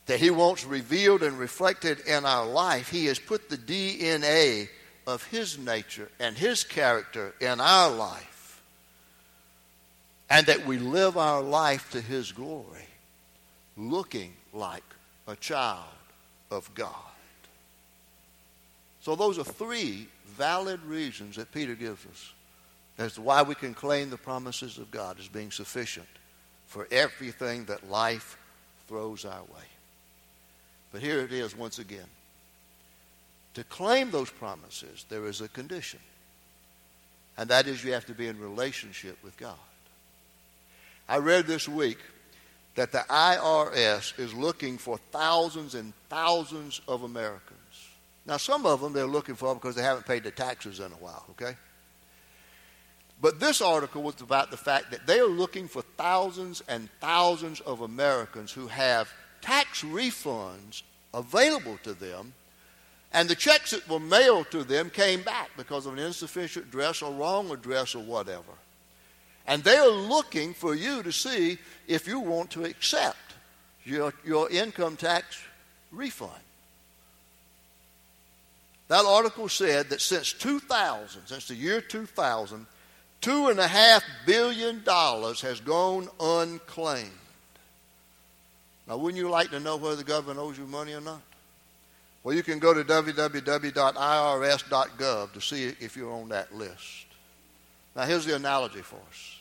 that 0.06 0.20
He 0.20 0.30
wants 0.30 0.64
revealed 0.64 1.22
and 1.22 1.38
reflected 1.38 2.00
in 2.00 2.24
our 2.24 2.46
life. 2.46 2.90
He 2.90 3.06
has 3.06 3.18
put 3.18 3.48
the 3.48 3.56
DNA 3.56 4.68
of 5.06 5.24
His 5.26 5.58
nature 5.58 6.10
and 6.20 6.36
His 6.36 6.62
character 6.62 7.34
in 7.40 7.60
our 7.60 7.90
life. 7.90 8.62
And 10.30 10.46
that 10.46 10.66
we 10.66 10.78
live 10.78 11.16
our 11.16 11.42
life 11.42 11.90
to 11.90 12.00
His 12.00 12.32
glory, 12.32 12.86
looking 13.76 14.32
like 14.52 14.84
a 15.26 15.36
child 15.36 15.84
of 16.50 16.72
God. 16.74 16.94
So, 19.02 19.14
those 19.14 19.38
are 19.38 19.44
three 19.44 20.08
valid 20.26 20.82
reasons 20.84 21.36
that 21.36 21.52
Peter 21.52 21.74
gives 21.74 22.06
us 22.06 22.32
to 22.98 23.20
why 23.20 23.42
we 23.42 23.54
can 23.54 23.74
claim 23.74 24.10
the 24.10 24.16
promises 24.16 24.78
of 24.78 24.90
God 24.90 25.18
as 25.18 25.28
being 25.28 25.50
sufficient 25.50 26.06
for 26.66 26.86
everything 26.90 27.64
that 27.66 27.90
life 27.90 28.38
throws 28.88 29.24
our 29.24 29.42
way. 29.42 29.64
But 30.92 31.02
here 31.02 31.20
it 31.20 31.32
is 31.32 31.56
once 31.56 31.78
again. 31.78 32.06
To 33.54 33.64
claim 33.64 34.10
those 34.10 34.30
promises, 34.30 35.04
there 35.08 35.26
is 35.26 35.40
a 35.40 35.48
condition. 35.48 36.00
And 37.36 37.50
that 37.50 37.66
is 37.66 37.82
you 37.82 37.92
have 37.92 38.06
to 38.06 38.14
be 38.14 38.28
in 38.28 38.38
relationship 38.38 39.18
with 39.22 39.36
God. 39.36 39.54
I 41.08 41.18
read 41.18 41.46
this 41.46 41.68
week 41.68 41.98
that 42.74 42.92
the 42.92 43.04
IRS 43.08 44.18
is 44.18 44.34
looking 44.34 44.78
for 44.78 44.98
thousands 45.10 45.74
and 45.74 45.92
thousands 46.08 46.80
of 46.88 47.02
Americans. 47.02 47.60
Now, 48.26 48.36
some 48.36 48.66
of 48.66 48.80
them 48.80 48.92
they're 48.92 49.06
looking 49.06 49.34
for 49.34 49.54
because 49.54 49.74
they 49.74 49.82
haven't 49.82 50.06
paid 50.06 50.22
their 50.22 50.32
taxes 50.32 50.80
in 50.80 50.86
a 50.86 50.96
while, 50.96 51.24
okay? 51.30 51.56
But 53.24 53.40
this 53.40 53.62
article 53.62 54.02
was 54.02 54.20
about 54.20 54.50
the 54.50 54.58
fact 54.58 54.90
that 54.90 55.06
they 55.06 55.18
are 55.18 55.26
looking 55.26 55.66
for 55.66 55.80
thousands 55.80 56.62
and 56.68 56.90
thousands 57.00 57.60
of 57.60 57.80
Americans 57.80 58.52
who 58.52 58.66
have 58.66 59.10
tax 59.40 59.82
refunds 59.82 60.82
available 61.14 61.78
to 61.84 61.94
them, 61.94 62.34
and 63.14 63.26
the 63.26 63.34
checks 63.34 63.70
that 63.70 63.88
were 63.88 63.98
mailed 63.98 64.50
to 64.50 64.62
them 64.62 64.90
came 64.90 65.22
back 65.22 65.48
because 65.56 65.86
of 65.86 65.94
an 65.94 66.00
insufficient 66.00 66.66
address 66.66 67.00
or 67.00 67.14
wrong 67.14 67.50
address 67.50 67.94
or 67.94 68.02
whatever. 68.02 68.52
And 69.46 69.64
they 69.64 69.78
are 69.78 69.88
looking 69.88 70.52
for 70.52 70.74
you 70.74 71.02
to 71.02 71.10
see 71.10 71.56
if 71.88 72.06
you 72.06 72.20
want 72.20 72.50
to 72.50 72.66
accept 72.66 73.16
your, 73.86 74.12
your 74.22 74.50
income 74.50 74.96
tax 74.96 75.40
refund. 75.92 76.42
That 78.88 79.06
article 79.06 79.48
said 79.48 79.88
that 79.88 80.02
since 80.02 80.34
2000, 80.34 81.22
since 81.24 81.48
the 81.48 81.54
year 81.54 81.80
2000, 81.80 82.66
Two 83.24 83.48
and 83.48 83.58
a 83.58 83.66
half 83.66 84.04
billion 84.26 84.84
dollars 84.84 85.40
has 85.40 85.58
gone 85.58 86.10
unclaimed. 86.20 87.08
Now, 88.86 88.98
wouldn't 88.98 89.18
you 89.18 89.30
like 89.30 89.50
to 89.52 89.60
know 89.60 89.78
whether 89.78 89.96
the 89.96 90.04
government 90.04 90.38
owes 90.38 90.58
you 90.58 90.66
money 90.66 90.92
or 90.92 91.00
not? 91.00 91.22
Well, 92.22 92.36
you 92.36 92.42
can 92.42 92.58
go 92.58 92.74
to 92.74 92.84
www.irs.gov 92.84 93.72
to 95.32 95.40
see 95.40 95.72
if 95.80 95.96
you're 95.96 96.12
on 96.12 96.28
that 96.28 96.54
list. 96.54 97.06
Now, 97.96 98.02
here's 98.02 98.26
the 98.26 98.36
analogy 98.36 98.82
for 98.82 98.96
us 98.96 99.38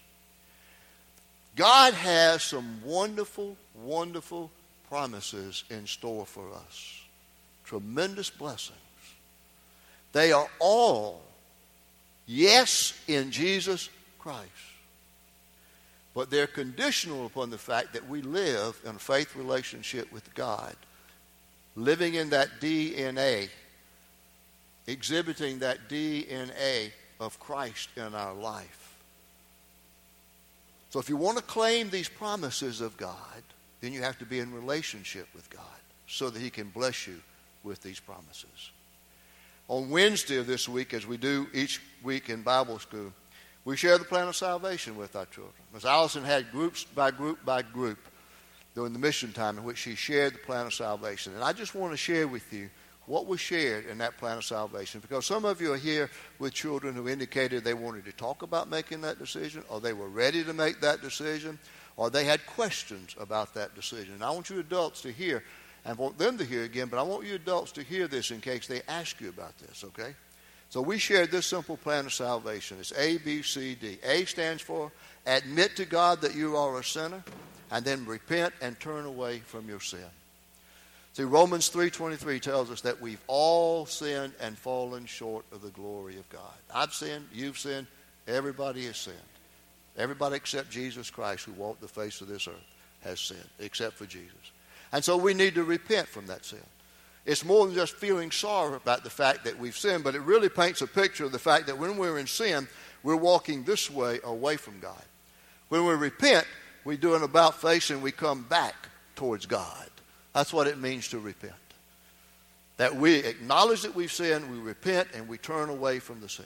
God 1.57 1.93
has 1.93 2.41
some 2.41 2.79
wonderful, 2.85 3.57
wonderful 3.83 4.49
promises 4.87 5.65
in 5.69 5.87
store 5.87 6.25
for 6.25 6.53
us, 6.53 7.01
tremendous 7.65 8.29
blessings. 8.29 8.79
They 10.13 10.31
are 10.31 10.47
all 10.59 11.21
Yes, 12.25 12.93
in 13.07 13.31
Jesus 13.31 13.89
Christ. 14.19 14.49
But 16.13 16.29
they're 16.29 16.47
conditional 16.47 17.25
upon 17.25 17.49
the 17.49 17.57
fact 17.57 17.93
that 17.93 18.07
we 18.07 18.21
live 18.21 18.79
in 18.85 18.95
a 18.95 18.99
faith 18.99 19.35
relationship 19.35 20.11
with 20.11 20.33
God, 20.35 20.75
living 21.75 22.13
in 22.13 22.29
that 22.29 22.61
DNA, 22.61 23.49
exhibiting 24.87 25.59
that 25.59 25.89
DNA 25.89 26.91
of 27.19 27.39
Christ 27.39 27.89
in 27.97 28.13
our 28.13 28.33
life. 28.33 28.95
So 30.91 30.99
if 30.99 31.09
you 31.09 31.17
want 31.17 31.37
to 31.37 31.43
claim 31.43 31.89
these 31.89 32.07
promises 32.07 32.79
of 32.79 32.95
God, 32.97 33.41
then 33.81 33.91
you 33.91 34.03
have 34.03 34.19
to 34.19 34.25
be 34.25 34.39
in 34.39 34.53
relationship 34.53 35.27
with 35.33 35.49
God 35.49 35.63
so 36.07 36.29
that 36.29 36.39
He 36.39 36.51
can 36.51 36.69
bless 36.69 37.07
you 37.07 37.19
with 37.63 37.81
these 37.81 37.99
promises 37.99 38.71
on 39.67 39.89
Wednesday 39.89 40.37
of 40.37 40.47
this 40.47 40.67
week, 40.67 40.93
as 40.93 41.05
we 41.05 41.17
do 41.17 41.47
each 41.53 41.81
week 42.03 42.29
in 42.29 42.41
Bible 42.41 42.79
school, 42.79 43.13
we 43.65 43.77
share 43.77 43.97
the 43.97 44.03
plan 44.03 44.27
of 44.27 44.35
salvation 44.35 44.97
with 44.97 45.15
our 45.15 45.25
children. 45.27 45.53
As 45.75 45.85
Allison 45.85 46.23
had 46.23 46.51
groups 46.51 46.83
by 46.83 47.11
group 47.11 47.43
by 47.45 47.61
group 47.61 47.97
during 48.75 48.93
the 48.93 48.99
mission 48.99 49.31
time 49.31 49.57
in 49.57 49.63
which 49.63 49.77
she 49.77 49.95
shared 49.95 50.33
the 50.33 50.39
plan 50.39 50.65
of 50.65 50.73
salvation. 50.73 51.33
And 51.33 51.43
I 51.43 51.53
just 51.53 51.75
want 51.75 51.93
to 51.93 51.97
share 51.97 52.27
with 52.27 52.51
you 52.51 52.69
what 53.05 53.27
was 53.27 53.39
shared 53.39 53.85
in 53.85 53.97
that 53.97 54.17
plan 54.17 54.37
of 54.37 54.45
salvation 54.45 55.01
because 55.01 55.25
some 55.25 55.45
of 55.45 55.61
you 55.61 55.73
are 55.73 55.77
here 55.77 56.09
with 56.39 56.53
children 56.53 56.95
who 56.95 57.07
indicated 57.09 57.63
they 57.63 57.73
wanted 57.73 58.05
to 58.05 58.13
talk 58.13 58.41
about 58.41 58.69
making 58.69 59.01
that 59.01 59.19
decision 59.19 59.63
or 59.69 59.81
they 59.81 59.93
were 59.93 60.07
ready 60.07 60.43
to 60.43 60.53
make 60.53 60.79
that 60.79 61.01
decision 61.01 61.59
or 61.97 62.09
they 62.09 62.23
had 62.23 62.45
questions 62.45 63.15
about 63.19 63.53
that 63.53 63.75
decision. 63.75 64.15
And 64.15 64.23
I 64.23 64.31
want 64.31 64.49
you 64.49 64.59
adults 64.59 65.01
to 65.01 65.11
hear 65.11 65.43
I 65.85 65.93
want 65.93 66.17
them 66.17 66.37
to 66.37 66.45
hear 66.45 66.63
again, 66.63 66.87
but 66.87 66.97
I 66.99 67.03
want 67.03 67.25
you 67.25 67.35
adults 67.35 67.73
to 67.73 67.83
hear 67.83 68.07
this 68.07 68.31
in 68.31 68.39
case 68.39 68.67
they 68.67 68.81
ask 68.87 69.19
you 69.19 69.29
about 69.29 69.57
this, 69.57 69.83
okay? 69.83 70.15
So 70.69 70.81
we 70.81 70.97
shared 70.97 71.29
this 71.29 71.45
simple 71.45 71.77
plan 71.77 72.05
of 72.05 72.13
salvation. 72.13 72.77
It's 72.79 72.93
A, 72.97 73.17
B, 73.17 73.41
C, 73.41 73.75
D. 73.75 73.97
A 74.03 74.25
stands 74.25 74.61
for 74.61 74.91
admit 75.25 75.75
to 75.75 75.85
God 75.85 76.21
that 76.21 76.35
you 76.35 76.55
are 76.55 76.79
a 76.79 76.83
sinner, 76.83 77.23
and 77.71 77.83
then 77.83 78.05
repent 78.05 78.53
and 78.61 78.79
turn 78.79 79.05
away 79.05 79.39
from 79.39 79.67
your 79.67 79.79
sin. 79.79 80.05
See, 81.13 81.23
Romans 81.23 81.69
3.23 81.69 82.41
tells 82.41 82.71
us 82.71 82.81
that 82.81 82.99
we've 82.99 83.21
all 83.27 83.85
sinned 83.85 84.33
and 84.39 84.57
fallen 84.57 85.05
short 85.05 85.45
of 85.51 85.61
the 85.61 85.69
glory 85.69 86.17
of 86.17 86.27
God. 86.29 86.53
I've 86.73 86.93
sinned, 86.93 87.27
you've 87.31 87.59
sinned, 87.59 87.87
everybody 88.27 88.85
has 88.85 88.97
sinned. 88.97 89.17
Everybody 89.95 90.37
except 90.37 90.71
Jesus 90.71 91.11
Christ 91.11 91.45
who 91.45 91.51
walked 91.51 91.81
the 91.81 91.87
face 91.87 92.21
of 92.21 92.27
this 92.27 92.47
earth 92.47 92.55
has 93.01 93.19
sinned, 93.19 93.47
except 93.59 93.93
for 93.93 94.07
Jesus. 94.07 94.51
And 94.93 95.03
so 95.03 95.17
we 95.17 95.33
need 95.33 95.55
to 95.55 95.63
repent 95.63 96.07
from 96.07 96.27
that 96.27 96.45
sin. 96.45 96.59
It's 97.25 97.43
more 97.43 97.65
than 97.65 97.73
just 97.73 97.95
feeling 97.95 98.31
sorry 98.31 98.75
about 98.75 99.03
the 99.03 99.09
fact 99.09 99.45
that 99.45 99.57
we've 99.57 99.75
sinned, 99.75 100.03
but 100.03 100.13
it 100.13 100.21
really 100.21 100.49
paints 100.49 100.81
a 100.81 100.87
picture 100.87 101.25
of 101.25 101.31
the 101.31 101.39
fact 101.39 101.67
that 101.67 101.77
when 101.77 101.97
we're 101.97 102.19
in 102.19 102.27
sin, 102.27 102.67
we're 103.01 103.15
walking 103.15 103.63
this 103.63 103.89
way 103.89 104.19
away 104.23 104.55
from 104.55 104.79
God. 104.79 105.01
When 105.69 105.85
we 105.85 105.93
repent, 105.93 106.45
we 106.85 106.95
do 106.95 107.15
an 107.15 107.23
about 107.23 107.59
face 107.59 107.89
and 107.89 108.03
we 108.03 108.11
come 108.11 108.43
back 108.43 108.75
towards 109.15 109.45
God. 109.47 109.89
That's 110.33 110.53
what 110.53 110.67
it 110.67 110.77
means 110.77 111.07
to 111.09 111.19
repent. 111.19 111.53
That 112.77 112.95
we 112.95 113.15
acknowledge 113.15 113.81
that 113.83 113.95
we've 113.95 114.11
sinned, 114.11 114.51
we 114.51 114.59
repent, 114.59 115.07
and 115.15 115.27
we 115.27 115.37
turn 115.37 115.69
away 115.69 115.99
from 115.99 116.21
the 116.21 116.29
sin. 116.29 116.45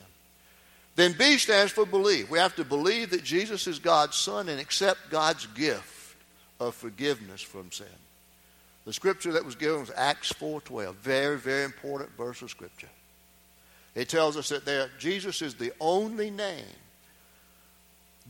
Then 0.95 1.15
B 1.17 1.37
stands 1.37 1.71
for 1.71 1.85
believe. 1.85 2.29
We 2.29 2.39
have 2.39 2.55
to 2.55 2.63
believe 2.63 3.09
that 3.11 3.23
Jesus 3.23 3.67
is 3.67 3.79
God's 3.79 4.15
Son 4.15 4.47
and 4.47 4.59
accept 4.59 5.09
God's 5.09 5.47
gift 5.47 6.15
of 6.59 6.75
forgiveness 6.75 7.41
from 7.41 7.71
sin. 7.71 7.87
The 8.87 8.93
scripture 8.93 9.33
that 9.33 9.43
was 9.43 9.55
given 9.55 9.81
was 9.81 9.91
Acts 9.97 10.31
4.12. 10.31 10.95
Very, 10.95 11.37
very 11.37 11.65
important 11.65 12.09
verse 12.15 12.41
of 12.41 12.49
scripture. 12.49 12.87
It 13.95 14.07
tells 14.07 14.37
us 14.37 14.47
that 14.47 14.63
there, 14.63 14.89
Jesus 14.97 15.41
is 15.41 15.55
the 15.55 15.73
only 15.81 16.31
name 16.31 16.63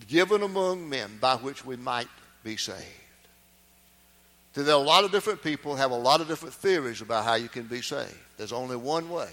given 0.08 0.42
among 0.42 0.90
men 0.90 1.20
by 1.22 1.36
which 1.36 1.64
we 1.64 1.76
might 1.76 2.08
be 2.44 2.58
saved. 2.58 2.82
So 4.56 4.64
there 4.64 4.74
are 4.74 4.82
a 4.82 4.84
lot 4.84 5.04
of 5.04 5.12
different 5.12 5.44
people 5.44 5.76
have 5.76 5.92
a 5.92 5.96
lot 5.96 6.22
of 6.22 6.28
different 6.28 6.56
theories 6.56 7.02
about 7.02 7.24
how 7.24 7.36
you 7.36 7.50
can 7.50 7.68
be 7.68 7.84
saved. 7.84 8.18
There's 8.38 8.52
only 8.52 8.78
one 8.78 9.12
way, 9.12 9.30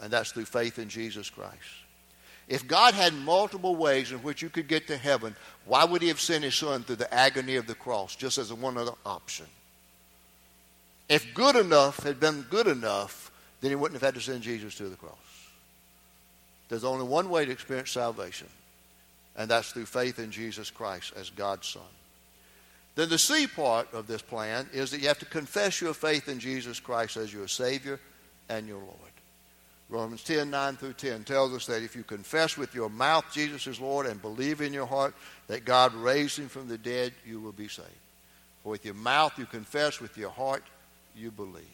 and 0.00 0.12
that's 0.12 0.30
through 0.30 0.44
faith 0.44 0.78
in 0.78 0.88
Jesus 0.88 1.28
Christ. 1.28 1.56
If 2.46 2.68
God 2.68 2.94
had 2.94 3.14
multiple 3.14 3.74
ways 3.74 4.12
in 4.12 4.18
which 4.18 4.42
you 4.42 4.48
could 4.48 4.68
get 4.68 4.86
to 4.86 4.96
heaven, 4.96 5.34
why 5.64 5.84
would 5.84 6.02
He 6.02 6.08
have 6.08 6.20
sent 6.20 6.44
His 6.44 6.54
Son 6.54 6.84
through 6.84 6.96
the 6.96 7.12
agony 7.12 7.56
of 7.56 7.66
the 7.66 7.74
cross 7.74 8.14
just 8.14 8.38
as 8.38 8.52
one 8.52 8.78
other 8.78 8.94
option? 9.04 9.46
If 11.08 11.32
good 11.34 11.56
enough 11.56 12.02
had 12.02 12.20
been 12.20 12.42
good 12.50 12.66
enough, 12.66 13.30
then 13.60 13.70
He 13.70 13.76
wouldn't 13.76 14.00
have 14.00 14.14
had 14.14 14.20
to 14.20 14.20
send 14.20 14.42
Jesus 14.42 14.74
to 14.76 14.88
the 14.88 14.96
cross. 14.96 15.14
There's 16.68 16.84
only 16.84 17.06
one 17.06 17.30
way 17.30 17.44
to 17.44 17.52
experience 17.52 17.90
salvation, 17.90 18.48
and 19.36 19.50
that's 19.50 19.72
through 19.72 19.86
faith 19.86 20.18
in 20.18 20.30
Jesus 20.30 20.70
Christ 20.70 21.14
as 21.16 21.30
God's 21.30 21.66
Son. 21.66 21.82
Then 22.94 23.08
the 23.08 23.18
C 23.18 23.46
part 23.46 23.92
of 23.94 24.06
this 24.06 24.22
plan 24.22 24.68
is 24.72 24.90
that 24.90 25.00
you 25.00 25.08
have 25.08 25.20
to 25.20 25.24
confess 25.24 25.80
your 25.80 25.94
faith 25.94 26.28
in 26.28 26.40
Jesus 26.40 26.80
Christ 26.80 27.16
as 27.16 27.32
your 27.32 27.48
Savior 27.48 28.00
and 28.48 28.66
your 28.66 28.78
Lord. 28.78 28.96
Romans 29.88 30.22
10 30.24 30.50
9 30.50 30.76
through 30.76 30.92
10 30.94 31.24
tells 31.24 31.54
us 31.54 31.64
that 31.66 31.82
if 31.82 31.96
you 31.96 32.02
confess 32.02 32.58
with 32.58 32.74
your 32.74 32.90
mouth 32.90 33.24
Jesus 33.32 33.66
is 33.66 33.80
Lord 33.80 34.04
and 34.04 34.20
believe 34.20 34.60
in 34.60 34.74
your 34.74 34.84
heart 34.84 35.14
that 35.46 35.64
God 35.64 35.94
raised 35.94 36.38
him 36.38 36.48
from 36.48 36.68
the 36.68 36.76
dead, 36.76 37.14
you 37.24 37.40
will 37.40 37.52
be 37.52 37.68
saved. 37.68 37.88
For 38.62 38.70
with 38.70 38.84
your 38.84 38.94
mouth 38.94 39.38
you 39.38 39.46
confess, 39.46 40.00
with 40.00 40.18
your 40.18 40.30
heart 40.30 40.62
you 41.18 41.30
believe. 41.30 41.64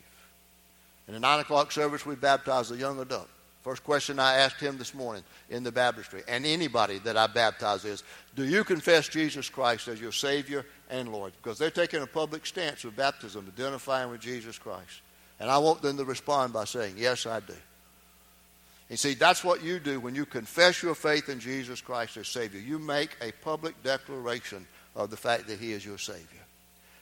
In 1.07 1.15
the 1.15 1.21
9 1.21 1.41
o'clock 1.41 1.71
service, 1.71 2.07
we 2.07 2.15
baptized 2.15 2.73
a 2.73 2.77
young 2.77 2.99
adult. 3.01 3.29
First 3.63 3.83
question 3.83 4.19
I 4.19 4.35
asked 4.35 4.61
him 4.61 4.77
this 4.77 4.93
morning 4.93 5.23
in 5.49 5.63
the 5.63 5.73
baptistry, 5.73 6.23
and 6.29 6.45
anybody 6.45 6.99
that 7.01 7.17
I 7.17 7.27
baptize 7.27 7.87
is, 7.87 8.03
do 8.37 8.45
you 8.45 8.63
confess 8.63 9.09
Jesus 9.09 9.49
Christ 9.49 9.89
as 9.89 9.99
your 9.99 10.13
Savior 10.13 10.67
and 10.91 11.11
Lord? 11.11 11.33
Because 11.43 11.59
they're 11.59 11.71
taking 11.71 12.03
a 12.03 12.07
public 12.07 12.45
stance 12.45 12.85
with 12.85 12.95
baptism, 12.95 13.51
identifying 13.57 14.11
with 14.11 14.21
Jesus 14.21 14.59
Christ. 14.59 15.01
And 15.41 15.51
I 15.51 15.57
want 15.59 15.81
them 15.81 15.97
to 15.97 16.05
respond 16.05 16.53
by 16.53 16.65
saying, 16.65 16.97
yes, 16.99 17.27
I 17.27 17.41
do. 17.41 17.55
And 18.91 18.99
see, 18.99 19.15
that's 19.15 19.43
what 19.43 19.63
you 19.63 19.79
do 19.79 19.99
when 19.99 20.15
you 20.15 20.27
confess 20.27 20.83
your 20.83 20.95
faith 20.95 21.31
in 21.31 21.41
Jesus 21.41 21.81
Christ 21.81 22.19
as 22.19 22.29
Savior. 22.29 22.61
You 22.61 22.79
make 22.79 23.17
a 23.23 23.33
public 23.43 23.83
declaration 23.83 24.67
of 24.95 25.11
the 25.11 25.17
fact 25.17 25.49
that 25.49 25.59
He 25.59 25.73
is 25.73 25.87
your 25.87 25.99
Savior. 25.99 26.45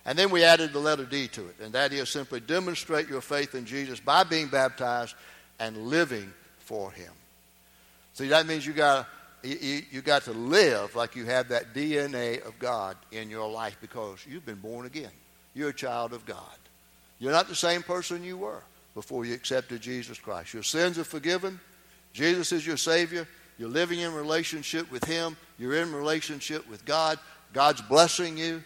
And 0.04 0.18
then 0.18 0.30
we 0.30 0.42
added 0.42 0.72
the 0.72 0.80
letter 0.80 1.04
D 1.04 1.28
to 1.28 1.46
it, 1.46 1.56
and 1.62 1.72
that 1.74 1.92
is 1.92 2.08
simply 2.08 2.40
demonstrate 2.40 3.08
your 3.08 3.20
faith 3.20 3.54
in 3.54 3.64
Jesus 3.64 4.00
by 4.00 4.24
being 4.24 4.48
baptized 4.48 5.14
and 5.60 5.76
living 5.86 6.32
for 6.58 6.90
Him. 6.90 7.12
See, 8.14 8.28
that 8.28 8.46
means 8.46 8.66
you 8.66 8.72
got 8.72 9.06
you, 9.42 9.82
you 9.90 10.02
got 10.02 10.22
to 10.22 10.32
live 10.32 10.94
like 10.94 11.16
you 11.16 11.24
have 11.26 11.48
that 11.48 11.74
DNA 11.74 12.44
of 12.46 12.58
God 12.58 12.96
in 13.10 13.30
your 13.30 13.50
life 13.50 13.76
because 13.80 14.24
you've 14.28 14.46
been 14.46 14.56
born 14.56 14.86
again. 14.86 15.10
You're 15.54 15.70
a 15.70 15.74
child 15.74 16.12
of 16.12 16.24
God. 16.26 16.38
You're 17.18 17.32
not 17.32 17.48
the 17.48 17.54
same 17.54 17.82
person 17.82 18.24
you 18.24 18.36
were 18.36 18.62
before 18.94 19.24
you 19.24 19.34
accepted 19.34 19.80
Jesus 19.80 20.18
Christ. 20.18 20.54
Your 20.54 20.62
sins 20.62 20.98
are 20.98 21.04
forgiven. 21.04 21.60
Jesus 22.12 22.52
is 22.52 22.66
your 22.66 22.76
Savior. 22.76 23.26
You're 23.58 23.68
living 23.68 24.00
in 24.00 24.12
relationship 24.12 24.90
with 24.90 25.04
Him. 25.04 25.36
You're 25.58 25.76
in 25.76 25.92
relationship 25.92 26.68
with 26.68 26.84
God. 26.84 27.18
God's 27.52 27.82
blessing 27.82 28.36
you. 28.36 28.62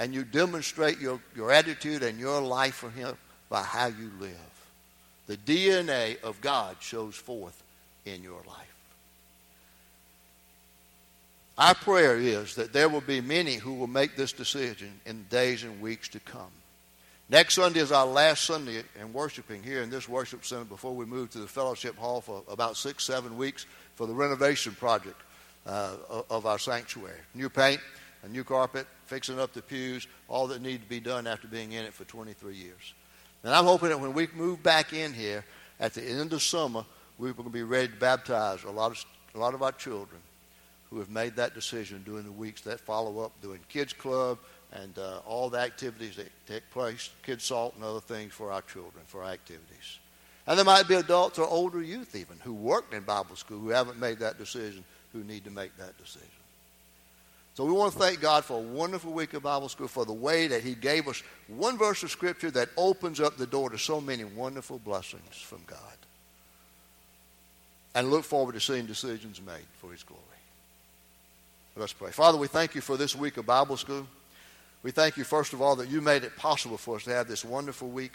And 0.00 0.12
you 0.12 0.24
demonstrate 0.24 0.98
your, 0.98 1.20
your 1.36 1.52
attitude 1.52 2.02
and 2.02 2.18
your 2.18 2.40
life 2.40 2.74
for 2.74 2.90
Him 2.90 3.16
by 3.48 3.62
how 3.62 3.86
you 3.86 4.10
live. 4.18 4.34
The 5.28 5.36
DNA 5.36 6.20
of 6.22 6.40
God 6.40 6.76
shows 6.80 7.14
forth 7.14 7.62
in 8.04 8.22
your 8.22 8.42
life. 8.48 8.66
Our 11.58 11.74
prayer 11.74 12.16
is 12.16 12.54
that 12.54 12.72
there 12.72 12.88
will 12.88 13.02
be 13.02 13.20
many 13.20 13.56
who 13.56 13.74
will 13.74 13.86
make 13.86 14.16
this 14.16 14.32
decision 14.32 14.98
in 15.04 15.26
days 15.30 15.62
and 15.62 15.80
weeks 15.82 16.08
to 16.08 16.20
come. 16.20 16.50
Next 17.28 17.54
Sunday 17.54 17.80
is 17.80 17.92
our 17.92 18.06
last 18.06 18.44
Sunday 18.44 18.82
in 18.98 19.12
worshiping 19.12 19.62
here 19.62 19.82
in 19.82 19.90
this 19.90 20.08
worship 20.08 20.44
center 20.44 20.64
before 20.64 20.96
we 20.96 21.04
move 21.04 21.30
to 21.30 21.38
the 21.38 21.46
fellowship 21.46 21.96
hall 21.96 22.22
for 22.22 22.42
about 22.48 22.76
six, 22.76 23.04
seven 23.04 23.36
weeks 23.36 23.66
for 23.94 24.06
the 24.06 24.14
renovation 24.14 24.74
project 24.74 25.20
uh, 25.66 25.92
of 26.28 26.46
our 26.46 26.58
sanctuary. 26.58 27.20
New 27.34 27.48
paint, 27.48 27.80
a 28.22 28.28
new 28.28 28.44
carpet, 28.44 28.86
fixing 29.06 29.40
up 29.40 29.52
the 29.52 29.62
pews, 29.62 30.06
all 30.28 30.46
that 30.48 30.62
need 30.62 30.82
to 30.82 30.88
be 30.88 31.00
done 31.00 31.26
after 31.26 31.48
being 31.48 31.72
in 31.72 31.84
it 31.84 31.94
for 31.94 32.04
23 32.04 32.54
years. 32.54 32.94
And 33.42 33.54
I'm 33.54 33.64
hoping 33.64 33.88
that 33.88 34.00
when 34.00 34.12
we 34.12 34.28
move 34.34 34.62
back 34.62 34.92
in 34.92 35.12
here 35.12 35.44
at 35.78 35.94
the 35.94 36.02
end 36.02 36.32
of 36.32 36.42
summer, 36.42 36.84
we're 37.18 37.32
going 37.32 37.48
to 37.48 37.52
be 37.52 37.62
ready 37.62 37.88
to 37.88 37.96
baptize 37.96 38.64
a 38.64 38.70
lot 38.70 38.92
of, 38.92 39.04
a 39.34 39.38
lot 39.38 39.54
of 39.54 39.62
our 39.62 39.72
children 39.72 40.20
who 40.90 40.98
have 40.98 41.10
made 41.10 41.36
that 41.36 41.54
decision 41.54 42.02
during 42.04 42.24
the 42.24 42.32
weeks 42.32 42.62
that 42.62 42.80
follow 42.80 43.20
up, 43.20 43.32
doing 43.40 43.60
kids 43.68 43.92
club, 43.92 44.38
and 44.72 44.98
uh, 44.98 45.18
all 45.26 45.48
the 45.48 45.58
activities 45.58 46.16
that 46.16 46.30
take 46.46 46.68
place, 46.70 47.10
Kids 47.22 47.44
Salt 47.44 47.74
and 47.74 47.84
other 47.84 48.00
things 48.00 48.32
for 48.32 48.52
our 48.52 48.62
children, 48.62 49.02
for 49.06 49.22
our 49.22 49.30
activities. 49.30 49.98
And 50.46 50.58
there 50.58 50.64
might 50.64 50.88
be 50.88 50.94
adults 50.94 51.38
or 51.38 51.46
older 51.46 51.82
youth 51.82 52.14
even 52.16 52.36
who 52.42 52.54
worked 52.54 52.94
in 52.94 53.02
Bible 53.02 53.36
school 53.36 53.58
who 53.58 53.70
haven't 53.70 53.98
made 53.98 54.18
that 54.18 54.38
decision, 54.38 54.84
who 55.12 55.22
need 55.24 55.44
to 55.44 55.50
make 55.50 55.76
that 55.76 55.96
decision. 55.98 56.28
So 57.60 57.66
we 57.66 57.72
want 57.72 57.92
to 57.92 57.98
thank 57.98 58.22
God 58.22 58.42
for 58.42 58.56
a 58.56 58.62
wonderful 58.62 59.12
week 59.12 59.34
of 59.34 59.42
Bible 59.42 59.68
school, 59.68 59.86
for 59.86 60.06
the 60.06 60.14
way 60.14 60.46
that 60.46 60.62
He 60.62 60.74
gave 60.74 61.06
us 61.06 61.22
one 61.46 61.76
verse 61.76 62.02
of 62.02 62.10
Scripture 62.10 62.50
that 62.52 62.70
opens 62.74 63.20
up 63.20 63.36
the 63.36 63.46
door 63.46 63.68
to 63.68 63.76
so 63.76 64.00
many 64.00 64.24
wonderful 64.24 64.78
blessings 64.78 65.36
from 65.36 65.60
God. 65.66 65.78
And 67.94 68.10
look 68.10 68.24
forward 68.24 68.54
to 68.54 68.60
seeing 68.60 68.86
decisions 68.86 69.42
made 69.42 69.66
for 69.78 69.92
His 69.92 70.02
glory. 70.02 70.22
Let's 71.76 71.92
pray. 71.92 72.12
Father, 72.12 72.38
we 72.38 72.46
thank 72.46 72.74
you 72.74 72.80
for 72.80 72.96
this 72.96 73.14
week 73.14 73.36
of 73.36 73.44
Bible 73.44 73.76
school. 73.76 74.06
We 74.82 74.90
thank 74.90 75.18
you, 75.18 75.24
first 75.24 75.52
of 75.52 75.60
all, 75.60 75.76
that 75.76 75.90
you 75.90 76.00
made 76.00 76.24
it 76.24 76.38
possible 76.38 76.78
for 76.78 76.96
us 76.96 77.04
to 77.04 77.10
have 77.10 77.28
this 77.28 77.44
wonderful 77.44 77.88
week. 77.88 78.12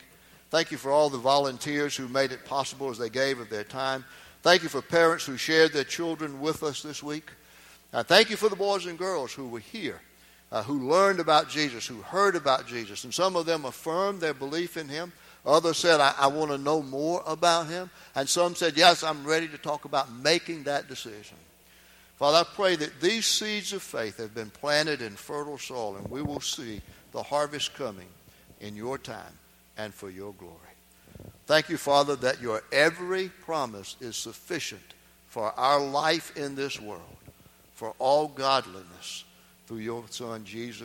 Thank 0.49 0.71
you 0.71 0.79
for 0.79 0.89
all 0.89 1.11
the 1.11 1.19
volunteers 1.19 1.95
who 1.95 2.07
made 2.07 2.31
it 2.31 2.45
possible 2.45 2.89
as 2.89 2.97
they 2.97 3.11
gave 3.11 3.39
of 3.39 3.51
their 3.51 3.63
time. 3.63 4.05
Thank 4.41 4.63
you 4.63 4.69
for 4.69 4.81
parents 4.81 5.23
who 5.23 5.37
shared 5.37 5.71
their 5.71 5.83
children 5.83 6.41
with 6.41 6.63
us 6.63 6.81
this 6.81 7.03
week. 7.03 7.29
Uh, 7.95 8.03
thank 8.03 8.29
you 8.29 8.35
for 8.35 8.49
the 8.49 8.57
boys 8.57 8.85
and 8.85 8.99
girls 8.99 9.31
who 9.31 9.47
were 9.47 9.59
here, 9.59 10.01
uh, 10.51 10.61
who 10.61 10.89
learned 10.89 11.21
about 11.21 11.47
Jesus, 11.47 11.87
who 11.87 12.01
heard 12.01 12.35
about 12.35 12.67
Jesus. 12.67 13.05
And 13.05 13.13
some 13.13 13.37
of 13.37 13.45
them 13.45 13.63
affirmed 13.63 14.19
their 14.19 14.33
belief 14.33 14.75
in 14.75 14.89
him. 14.89 15.13
Others 15.45 15.77
said, 15.77 16.01
I, 16.01 16.13
I 16.19 16.27
want 16.27 16.51
to 16.51 16.57
know 16.57 16.81
more 16.81 17.23
about 17.25 17.67
him. 17.67 17.89
And 18.13 18.27
some 18.27 18.53
said, 18.53 18.75
Yes, 18.75 19.01
I'm 19.01 19.25
ready 19.25 19.47
to 19.47 19.57
talk 19.57 19.85
about 19.85 20.13
making 20.13 20.63
that 20.63 20.89
decision. 20.89 21.37
Father, 22.17 22.39
I 22.39 22.43
pray 22.53 22.75
that 22.75 22.99
these 22.99 23.25
seeds 23.25 23.71
of 23.71 23.81
faith 23.81 24.17
have 24.17 24.35
been 24.35 24.49
planted 24.49 25.01
in 25.01 25.15
fertile 25.15 25.57
soil 25.57 25.95
and 25.95 26.09
we 26.09 26.21
will 26.21 26.41
see 26.41 26.81
the 27.13 27.23
harvest 27.23 27.75
coming 27.75 28.07
in 28.59 28.75
your 28.75 28.97
time 28.97 29.39
and 29.77 29.93
for 29.93 30.09
your 30.09 30.33
glory. 30.33 30.57
Thank 31.45 31.69
you, 31.69 31.77
Father, 31.77 32.17
that 32.17 32.41
your 32.41 32.61
every 32.73 33.29
promise 33.29 33.95
is 34.01 34.17
sufficient 34.17 34.81
for 35.29 35.57
our 35.57 35.79
life 35.79 36.35
in 36.35 36.55
this 36.55 36.79
world, 36.79 37.14
for 37.75 37.93
all 37.99 38.27
godliness 38.27 39.25
through 39.67 39.77
your 39.77 40.03
Son, 40.09 40.43
Jesus 40.43 40.81